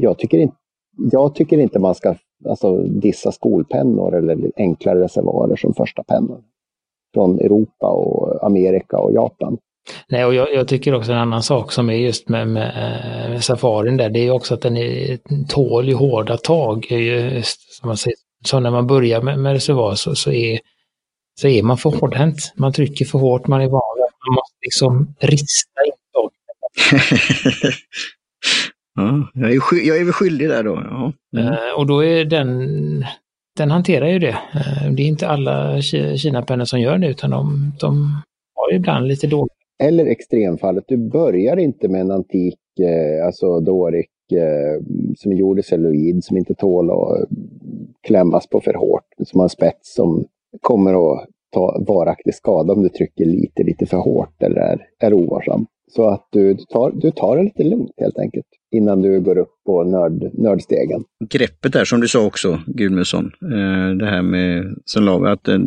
jag 0.00 0.18
tycker 0.18 0.38
inte 0.38 0.56
jag 0.96 1.34
tycker 1.34 1.58
inte 1.58 1.78
man 1.78 1.94
ska 1.94 2.14
alltså, 2.48 2.76
dissa 2.76 3.32
skolpennor 3.32 4.14
eller 4.14 4.52
enklare 4.56 5.00
reservoarer 5.04 5.56
som 5.56 5.74
första 5.74 6.02
pennor. 6.02 6.40
Från 7.14 7.38
Europa 7.38 7.86
och 7.86 8.44
Amerika 8.46 8.98
och 8.98 9.12
Japan. 9.12 9.58
Nej, 10.08 10.24
och 10.24 10.34
jag, 10.34 10.54
jag, 10.54 10.68
tycker 10.68 10.94
också 10.94 11.12
en 11.12 11.18
annan 11.18 11.42
sak 11.42 11.72
som 11.72 11.90
är 11.90 11.94
just 11.94 12.28
med, 12.28 12.48
med, 12.48 13.30
med 13.30 13.44
safarin 13.44 13.96
där, 13.96 14.10
det 14.10 14.26
är 14.26 14.30
också 14.30 14.54
att 14.54 14.60
den 14.60 14.76
är, 14.76 15.18
tål 15.48 15.88
ju 15.88 15.94
hårda 15.94 16.36
tag. 16.36 16.86
Just, 16.90 17.74
som 17.74 17.88
man 17.88 17.96
säger. 17.96 18.16
Så 18.46 18.60
när 18.60 18.70
man 18.70 18.86
börjar 18.86 19.22
med, 19.22 19.38
med 19.38 19.52
reservoar 19.52 19.94
så, 19.94 20.14
så, 20.14 20.32
är, 20.32 20.60
så 21.40 21.48
är 21.48 21.62
man 21.62 21.78
för 21.78 21.90
hårdhänt. 21.90 22.52
Man 22.56 22.72
trycker 22.72 23.04
för 23.04 23.18
hårt, 23.18 23.46
man 23.46 23.60
är 23.60 23.68
van 23.68 23.82
Man 24.26 24.34
måste 24.34 24.56
liksom 24.66 25.14
rista 25.20 25.84
in. 25.86 25.92
ja, 28.96 29.28
jag 29.34 29.52
är, 29.54 29.60
sky- 29.60 29.86
jag 29.88 29.98
är 29.98 30.04
väl 30.04 30.12
skyldig 30.12 30.48
där 30.48 30.62
då. 30.62 30.82
Ja. 30.90 31.12
Mm. 31.40 31.52
Eh, 31.52 31.78
och 31.78 31.86
då 31.86 32.04
är 32.04 32.24
den, 32.24 32.68
den 33.58 33.70
hanterar 33.70 34.06
ju 34.08 34.18
det. 34.18 34.28
Eh, 34.54 34.92
det 34.92 35.02
är 35.02 35.06
inte 35.06 35.28
alla 35.28 35.76
ki- 35.76 36.16
kinapennor 36.16 36.64
som 36.64 36.80
gör 36.80 36.98
det 36.98 37.08
utan 37.08 37.30
de, 37.30 37.72
de 37.80 38.22
har 38.54 38.70
ju 38.70 38.76
ibland 38.76 39.06
lite 39.08 39.26
dåligt. 39.26 39.52
Eller 39.82 40.06
extremfallet, 40.06 40.84
du 40.88 40.96
börjar 40.96 41.56
inte 41.56 41.88
med 41.88 42.00
en 42.00 42.10
antik, 42.10 42.58
eh, 42.80 43.26
alltså 43.26 43.60
dårik, 43.60 44.10
som 45.16 45.32
är 45.32 45.36
gjord 45.36 45.58
i 45.58 45.62
celluloid, 45.62 46.24
som 46.24 46.36
inte 46.36 46.54
tål 46.54 46.90
att 46.90 47.28
klämmas 48.06 48.46
på 48.46 48.60
för 48.60 48.74
hårt, 48.74 49.04
som 49.26 49.40
har 49.40 49.44
en 49.44 49.50
spets 49.50 49.94
som 49.94 50.24
kommer 50.60 51.12
att 51.12 51.26
ta 51.54 51.82
varaktig 51.88 52.34
skada 52.34 52.72
om 52.72 52.82
du 52.82 52.88
trycker 52.88 53.24
lite, 53.24 53.62
lite 53.62 53.86
för 53.86 53.96
hårt 53.96 54.42
eller 54.42 54.56
är, 54.56 54.78
är 55.00 55.12
ovarsam. 55.14 55.66
Så 55.90 56.08
att 56.08 56.28
du, 56.32 56.54
du, 56.54 56.64
tar, 56.64 56.90
du 56.90 57.10
tar 57.10 57.36
det 57.36 57.42
lite 57.42 57.64
lugnt 57.64 57.90
helt 57.96 58.18
enkelt 58.18 58.46
innan 58.72 59.02
du 59.02 59.20
går 59.20 59.38
upp 59.38 59.52
på 59.66 59.84
nörd, 59.84 60.30
nördstegen. 60.32 61.04
Greppet 61.28 61.72
där 61.72 61.84
som 61.84 62.00
du 62.00 62.08
sa 62.08 62.26
också, 62.26 62.60
Gudmundsson, 62.66 63.32
eh, 63.42 63.96
det 63.96 64.06
här 64.06 64.22
med 64.22 64.76
som 64.84 65.24
att 65.24 65.48
eh, 65.48 65.58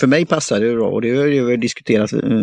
för 0.00 0.06
mig 0.06 0.26
passar 0.26 0.60
det 0.60 0.74
bra 0.74 0.88
och 0.88 1.02
det 1.02 1.16
har 1.16 1.26
vi 1.26 1.56
diskuterat 1.56 2.12
eh, 2.12 2.42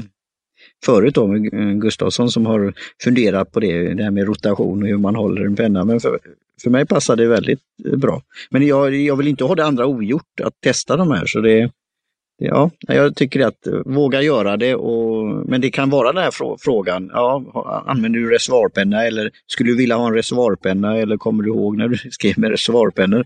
förut 0.85 1.15
då 1.15 1.27
med 1.27 1.81
Gustafsson 1.81 2.29
som 2.29 2.45
har 2.45 2.73
funderat 3.03 3.51
på 3.51 3.59
det, 3.59 3.93
det 3.93 4.03
här 4.03 4.11
med 4.11 4.27
rotation 4.27 4.83
och 4.83 4.87
hur 4.87 4.97
man 4.97 5.15
håller 5.15 5.45
en 5.45 5.55
penna. 5.55 5.85
Men 5.85 5.99
för, 5.99 6.19
för 6.63 6.69
mig 6.69 6.85
passar 6.85 7.15
det 7.15 7.27
väldigt 7.27 7.59
bra. 7.97 8.21
Men 8.49 8.67
jag, 8.67 8.95
jag 8.95 9.15
vill 9.15 9.27
inte 9.27 9.43
ha 9.43 9.55
det 9.55 9.65
andra 9.65 9.85
ogjort, 9.85 10.39
att 10.43 10.61
testa 10.61 10.97
de 10.97 11.11
här. 11.11 11.25
Så 11.25 11.39
det 11.39 11.71
Ja, 12.37 12.69
jag 12.87 13.15
tycker 13.15 13.47
att 13.47 13.67
eh, 13.67 13.73
våga 13.85 14.21
göra 14.21 14.57
det, 14.57 14.75
och, 14.75 15.25
men 15.25 15.61
det 15.61 15.69
kan 15.69 15.89
vara 15.89 16.11
den 16.11 16.23
här 16.23 16.57
frågan. 16.57 17.09
Ja, 17.13 17.43
använder 17.87 18.19
du 18.19 18.29
reservoarpenna 18.29 19.05
eller 19.05 19.31
skulle 19.47 19.69
du 19.69 19.77
vilja 19.77 19.95
ha 19.95 20.07
en 20.07 20.13
reservoarpenna 20.13 20.97
eller 20.97 21.17
kommer 21.17 21.43
du 21.43 21.49
ihåg 21.49 21.77
när 21.77 21.87
du 21.87 21.97
skrev 22.11 22.39
med 22.39 22.51
reservoarpennor? 22.51 23.25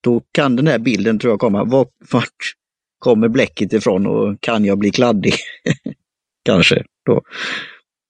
Då 0.00 0.22
kan 0.32 0.56
den 0.56 0.66
här 0.66 0.78
bilden 0.78 1.18
tror 1.18 1.32
jag 1.32 1.40
komma. 1.40 1.64
Vart, 1.64 1.88
vart 2.12 2.54
kommer 2.98 3.28
bläcket 3.28 3.72
ifrån 3.72 4.06
och 4.06 4.40
kan 4.40 4.64
jag 4.64 4.78
bli 4.78 4.90
kladdig? 4.90 5.34
Kanske. 6.44 6.84
Då. 7.06 7.22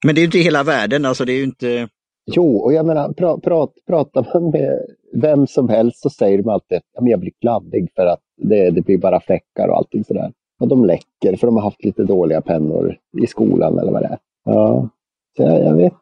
Men 0.05 0.15
det 0.15 0.21
är 0.21 0.25
inte 0.25 0.39
hela 0.39 0.63
världen, 0.63 1.05
alltså 1.05 1.25
det 1.25 1.33
är 1.33 1.45
inte... 1.45 1.89
Jo, 2.31 2.57
och 2.57 2.73
jag 2.73 2.87
menar, 2.87 3.13
pra, 3.13 3.39
pra, 3.39 3.69
pratar 3.87 4.27
man 4.35 4.51
med 4.51 4.87
vem 5.13 5.47
som 5.47 5.69
helst 5.69 6.01
så 6.01 6.11
säger 6.11 6.39
de 6.39 6.49
alltid 6.49 6.77
att 6.79 6.85
jag 7.09 7.21
blir 7.21 7.33
kladdig 7.41 7.89
för 7.97 8.07
att 8.07 8.21
det, 8.37 8.71
det 8.71 8.83
blir 8.83 8.99
bara 8.99 9.21
fläckar 9.21 9.69
och 9.69 9.77
allting 9.77 10.05
sådär. 10.05 10.33
Och 10.61 10.69
de 10.69 10.85
läcker 10.85 11.37
för 11.37 11.47
de 11.47 11.57
har 11.57 11.63
haft 11.63 11.85
lite 11.85 12.05
dåliga 12.05 12.41
pennor 12.41 12.97
i 13.23 13.27
skolan 13.27 13.79
eller 13.79 13.93
vad 13.93 14.03
det 14.03 14.07
är. 14.07 14.19
Ja, 14.45 14.89
så 15.37 15.43
jag, 15.43 15.65
jag 15.65 15.77
vet. 15.77 15.93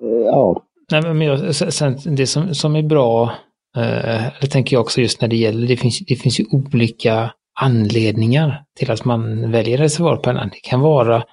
Eh, 0.00 0.08
ja, 0.08 0.62
Nej, 0.90 1.14
men 1.14 1.20
jag, 1.20 1.54
sen, 1.54 1.98
det 2.04 2.26
som, 2.26 2.54
som 2.54 2.76
är 2.76 2.82
bra, 2.82 3.32
eh, 3.76 4.22
det 4.40 4.46
tänker 4.46 4.76
jag 4.76 4.80
också 4.80 5.00
just 5.00 5.20
när 5.20 5.28
det 5.28 5.36
gäller, 5.36 5.68
det 5.68 5.76
finns, 5.76 5.98
det 5.98 6.16
finns 6.16 6.40
ju 6.40 6.44
olika 6.50 7.30
anledningar 7.60 8.64
till 8.76 8.90
att 8.90 9.04
man 9.04 9.50
väljer 9.50 9.78
reservoarpennan. 9.78 10.48
Det 10.48 10.60
kan 10.60 10.80
vara 10.80 11.24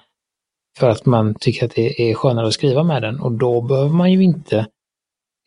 för 0.78 0.88
att 0.88 1.06
man 1.06 1.34
tycker 1.34 1.66
att 1.66 1.74
det 1.74 2.10
är 2.10 2.14
skönare 2.14 2.46
att 2.46 2.54
skriva 2.54 2.82
med 2.82 3.02
den 3.02 3.20
och 3.20 3.32
då 3.32 3.60
behöver 3.60 3.90
man 3.90 4.12
ju 4.12 4.22
inte, 4.22 4.66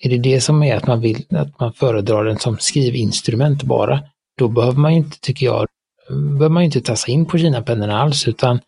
är 0.03 0.09
det 0.09 0.17
det 0.17 0.41
som 0.41 0.63
är 0.63 0.75
att 0.75 0.87
man 0.87 1.01
vill, 1.01 1.25
att 1.29 1.59
man 1.59 1.73
föredrar 1.73 2.25
den 2.25 2.37
som 2.37 2.57
skrivinstrument 2.57 3.63
bara, 3.63 3.99
då 4.37 4.47
behöver 4.47 4.77
man 4.77 4.91
ju 4.91 4.97
inte, 4.97 5.19
tycker 5.19 5.45
jag, 5.45 5.67
behöver 6.09 6.49
man 6.49 6.63
inte 6.63 6.81
tassa 6.81 7.11
in 7.11 7.25
på 7.25 7.37
Kinapennorna 7.37 8.01
alls 8.01 8.27
utan 8.27 8.59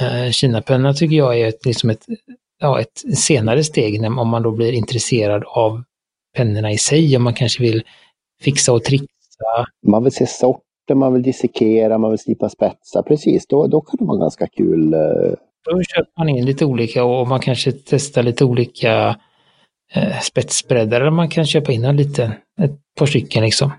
eh, 0.00 0.30
Kinapenna 0.30 0.94
tycker 0.94 1.16
jag 1.16 1.40
är 1.40 1.48
ett, 1.48 1.66
liksom 1.66 1.90
ett 1.90 2.06
ja, 2.58 2.80
ett 2.80 3.16
senare 3.18 3.64
steg 3.64 4.00
när, 4.00 4.18
om 4.18 4.28
man 4.28 4.42
då 4.42 4.50
blir 4.50 4.72
intresserad 4.72 5.44
av 5.46 5.82
pennorna 6.36 6.72
i 6.72 6.78
sig, 6.78 7.16
om 7.16 7.22
man 7.22 7.34
kanske 7.34 7.62
vill 7.62 7.82
fixa 8.42 8.72
och 8.72 8.84
trixa. 8.84 9.06
man 9.86 10.02
vill 10.04 10.12
se 10.12 10.26
sorter, 10.26 10.94
man 10.94 11.12
vill 11.12 11.22
dissekera, 11.22 11.98
man 11.98 12.10
vill 12.10 12.18
slipa 12.18 12.48
spetsar. 12.48 13.02
Precis, 13.02 13.46
då, 13.46 13.66
då 13.66 13.80
kan 13.80 13.96
det 13.98 14.04
vara 14.04 14.18
ganska 14.18 14.46
kul. 14.46 14.94
eh, 14.94 15.00
Då 15.70 15.82
köper 15.82 16.18
man 16.18 16.28
in 16.28 16.44
lite 16.46 16.64
olika 16.64 17.04
och 17.04 17.28
man 17.28 17.40
kanske 17.40 17.72
testar 17.72 18.22
lite 18.22 18.44
olika 18.44 19.16
eh, 19.94 20.20
spetsbreddar 20.20 21.00
eller 21.00 21.10
man 21.10 21.28
kan 21.28 21.46
köpa 21.46 21.72
in 21.72 21.84
en 21.84 21.96
liten, 21.96 22.30
ett 22.60 22.78
par 22.98 23.06
stycken 23.06 23.42
liksom. 23.44 23.70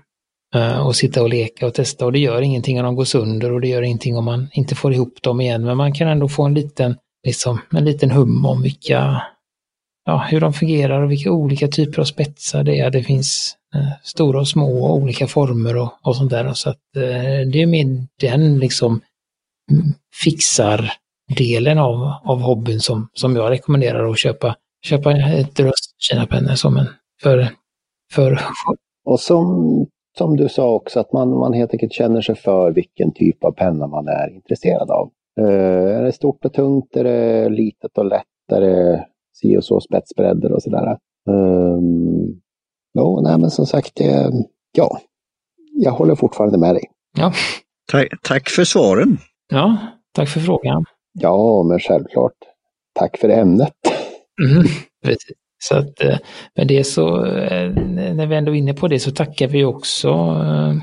Eh, 0.54 0.86
och 0.86 0.96
sitta 0.96 1.22
och 1.22 1.28
leka 1.28 1.66
och 1.66 1.74
testa 1.74 2.06
och 2.06 2.12
det 2.12 2.18
gör 2.18 2.42
ingenting 2.42 2.78
om 2.78 2.84
de 2.84 2.94
går 2.94 3.04
sönder 3.04 3.52
och 3.52 3.60
det 3.60 3.68
gör 3.68 3.82
ingenting 3.82 4.16
om 4.16 4.24
man 4.24 4.48
inte 4.52 4.74
får 4.74 4.92
ihop 4.92 5.22
dem 5.22 5.40
igen 5.40 5.64
men 5.64 5.76
man 5.76 5.92
kan 5.94 6.08
ändå 6.08 6.28
få 6.28 6.42
en 6.42 6.54
liten, 6.54 6.96
liksom, 7.26 7.60
en 7.70 7.84
liten 7.84 8.10
hum 8.10 8.46
om 8.46 8.62
vilka, 8.62 9.22
ja, 10.04 10.26
hur 10.30 10.40
de 10.40 10.52
fungerar 10.52 11.02
och 11.02 11.10
vilka 11.10 11.32
olika 11.32 11.68
typer 11.68 12.00
av 12.00 12.04
spetsar 12.04 12.64
det 12.64 12.78
är. 12.78 12.90
Det 12.90 13.02
finns 13.02 13.56
eh, 13.74 13.92
stora 14.02 14.40
och 14.40 14.48
små 14.48 14.84
och 14.84 14.96
olika 14.96 15.26
former 15.26 15.76
och, 15.76 15.92
och 16.02 16.16
sånt 16.16 16.30
där. 16.30 16.52
Så 16.52 16.70
att 16.70 16.96
eh, 16.96 17.50
det 17.52 17.62
är 17.62 17.66
med 17.66 18.06
den 18.20 18.58
liksom 18.58 19.00
mm, 19.70 19.86
fixar 20.22 20.92
delen 21.36 21.78
av, 21.78 22.12
av 22.24 22.40
hobbyn 22.40 22.80
som, 22.80 23.08
som 23.12 23.36
jag 23.36 23.50
rekommenderar 23.50 24.10
att 24.10 24.18
köpa, 24.18 24.56
köpa 24.86 25.12
ett 25.12 25.56
drös 25.56 25.94
kinapennor 25.98 26.54
som 26.54 26.76
en 26.76 26.88
för, 27.22 27.48
för 28.12 28.40
Och 29.04 29.20
som, 29.20 29.86
som 30.18 30.36
du 30.36 30.48
sa 30.48 30.74
också, 30.74 31.00
att 31.00 31.12
man, 31.12 31.30
man 31.38 31.52
helt 31.52 31.72
enkelt 31.72 31.92
känner 31.92 32.20
sig 32.20 32.34
för 32.34 32.70
vilken 32.70 33.12
typ 33.12 33.44
av 33.44 33.52
penna 33.52 33.86
man 33.86 34.08
är 34.08 34.34
intresserad 34.34 34.90
av. 34.90 35.10
Eh, 35.40 35.96
är 35.98 36.02
det 36.02 36.12
stort 36.12 36.44
och 36.44 36.52
tungt? 36.52 36.96
Är 36.96 37.04
det 37.04 37.48
litet 37.48 37.98
och 37.98 38.04
lätt? 38.04 38.24
Är 38.52 38.60
det 38.60 39.06
si 39.32 39.56
och 39.56 39.64
så 39.64 39.80
spetsbredder 39.80 40.52
och 40.52 40.62
sådär? 40.62 40.98
Um, 41.28 42.40
jo, 42.98 43.20
nej 43.22 43.38
men 43.38 43.50
som 43.50 43.66
sagt, 43.66 43.94
det, 43.94 44.32
ja, 44.76 44.98
jag 45.72 45.92
håller 45.92 46.14
fortfarande 46.14 46.58
med 46.58 46.74
dig. 46.74 46.84
ja, 47.18 47.32
Tack, 47.92 48.08
tack 48.22 48.48
för 48.48 48.64
svaren. 48.64 49.18
ja, 49.50 49.76
tack 50.12 50.28
för 50.28 50.40
frågan. 50.40 50.84
Ja, 51.12 51.62
men 51.62 51.78
självklart. 51.78 52.32
Tack 52.94 53.16
för 53.16 53.28
ämnet. 53.28 53.72
Mm, 54.50 54.62
precis. 55.04 55.36
Så 55.68 55.76
att 55.76 56.00
eh, 56.02 56.18
med 56.54 56.66
det 56.66 56.84
så, 56.84 57.26
eh, 57.26 57.70
när 58.14 58.26
vi 58.26 58.36
ändå 58.36 58.52
är 58.52 58.58
inne 58.58 58.74
på 58.74 58.88
det 58.88 59.00
så 59.00 59.10
tackar 59.10 59.48
vi 59.48 59.64
också 59.64 60.08
eh, 60.08 60.74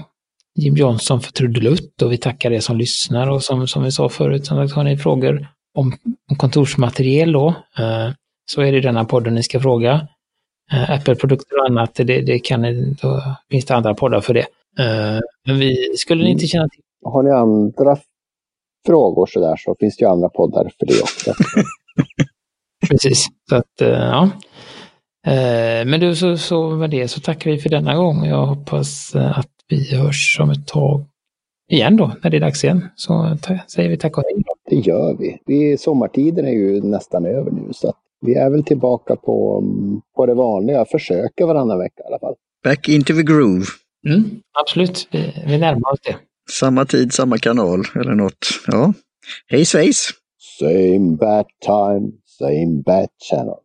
Jim 0.56 0.76
Johnson 0.76 1.22
för 1.22 1.32
trudelutt 1.32 2.02
och 2.02 2.12
vi 2.12 2.18
tackar 2.18 2.52
er 2.52 2.60
som 2.60 2.78
lyssnar 2.78 3.30
och 3.30 3.44
som, 3.44 3.68
som 3.68 3.84
vi 3.84 3.92
sa 3.92 4.10
förut, 4.10 4.46
som 4.46 4.58
sagt, 4.58 4.76
har 4.76 4.84
ni 4.84 4.98
frågor 4.98 5.48
om, 5.74 5.94
om 6.32 6.38
kontorsmaterial 6.38 7.32
då, 7.32 7.56
så 8.52 8.62
är 8.62 8.72
det 8.72 8.82
denna 8.82 9.06
podden 9.06 9.36
ni 9.36 9.44
ska 9.44 9.60
fråga. 9.60 10.08
Apple-produkter 10.88 11.60
och 11.60 11.66
annat, 11.66 11.96
det, 11.96 12.22
det 12.22 12.40
kan 12.40 12.62
då 13.02 13.24
finns 13.52 13.66
det 13.66 13.76
andra 13.76 13.94
poddar 13.94 14.22
för 14.22 14.34
det. 14.34 14.46
Men 15.46 15.60
vi, 15.60 15.94
skulle 15.98 16.24
ni 16.24 16.30
inte 16.30 16.48
känna 16.48 16.70
till 16.70 16.82
Har 17.04 17.24
ni 17.24 17.32
andra 17.32 17.98
frågor 18.86 19.26
så 19.26 19.40
där 19.40 19.56
så 19.58 19.76
finns 19.80 19.98
det 19.98 20.06
ju 20.06 20.12
andra 20.12 20.30
poddar 20.30 20.72
för 20.80 20.86
det 20.86 21.02
också. 21.02 21.34
Precis. 22.90 23.28
Så 23.50 23.56
att, 23.56 23.74
ja. 23.78 24.30
Eh, 25.28 25.86
Men 25.86 26.00
du, 26.00 26.16
så, 26.16 26.38
så 26.38 26.70
med 26.70 26.90
det 26.90 27.08
så 27.08 27.20
tackar 27.20 27.52
vi 27.52 27.58
för 27.58 27.70
denna 27.70 27.96
gång. 27.96 28.26
Jag 28.26 28.46
hoppas 28.46 29.16
eh, 29.16 29.40
att 29.40 29.50
vi 29.68 29.96
hörs 29.96 30.38
om 30.42 30.50
ett 30.50 30.68
tag 30.68 31.06
igen 31.70 31.98
då, 31.98 32.12
när 32.24 32.30
det 32.30 32.38
är 32.38 32.42
dags 32.42 32.64
igen. 32.64 32.88
Så 32.96 33.38
säger 33.68 33.90
vi 33.90 33.98
tack 33.98 34.18
och 34.18 34.24
hej. 34.24 34.44
Det 34.70 34.76
gör 34.76 35.18
vi. 35.20 35.38
vi. 35.46 35.78
Sommartiden 35.78 36.46
är 36.46 36.52
ju 36.52 36.82
nästan 36.82 37.26
över 37.26 37.52
nu 37.52 37.74
så 37.74 37.94
vi 38.26 38.34
är 38.36 38.50
väl 38.50 38.64
tillbaka 38.64 39.16
på, 39.16 39.64
på 40.16 40.26
det 40.26 40.34
vanliga. 40.34 40.86
Försöker 40.86 41.46
varannan 41.46 41.80
vecka 41.80 42.04
i 42.04 42.08
alla 42.08 42.20
fall. 42.20 42.36
Back 42.64 42.90
into 42.90 43.14
the 43.14 43.24
groove. 43.24 43.66
Mm, 44.08 44.24
absolut, 44.62 45.08
vi, 45.12 45.44
vi 45.48 45.58
närmar 45.58 45.92
oss 45.94 46.00
det. 46.04 46.16
Samma 46.52 46.86
tid, 46.86 47.14
samma 47.14 47.38
kanal 47.38 47.84
eller 47.96 48.16
något. 48.16 48.48
Ja. 48.68 48.94
Hej 49.48 49.66
svejs! 49.66 50.10
Same 50.60 51.18
bad 51.18 51.46
time, 51.66 52.12
same 52.26 52.84
bad 52.86 53.10
channel. 53.30 53.56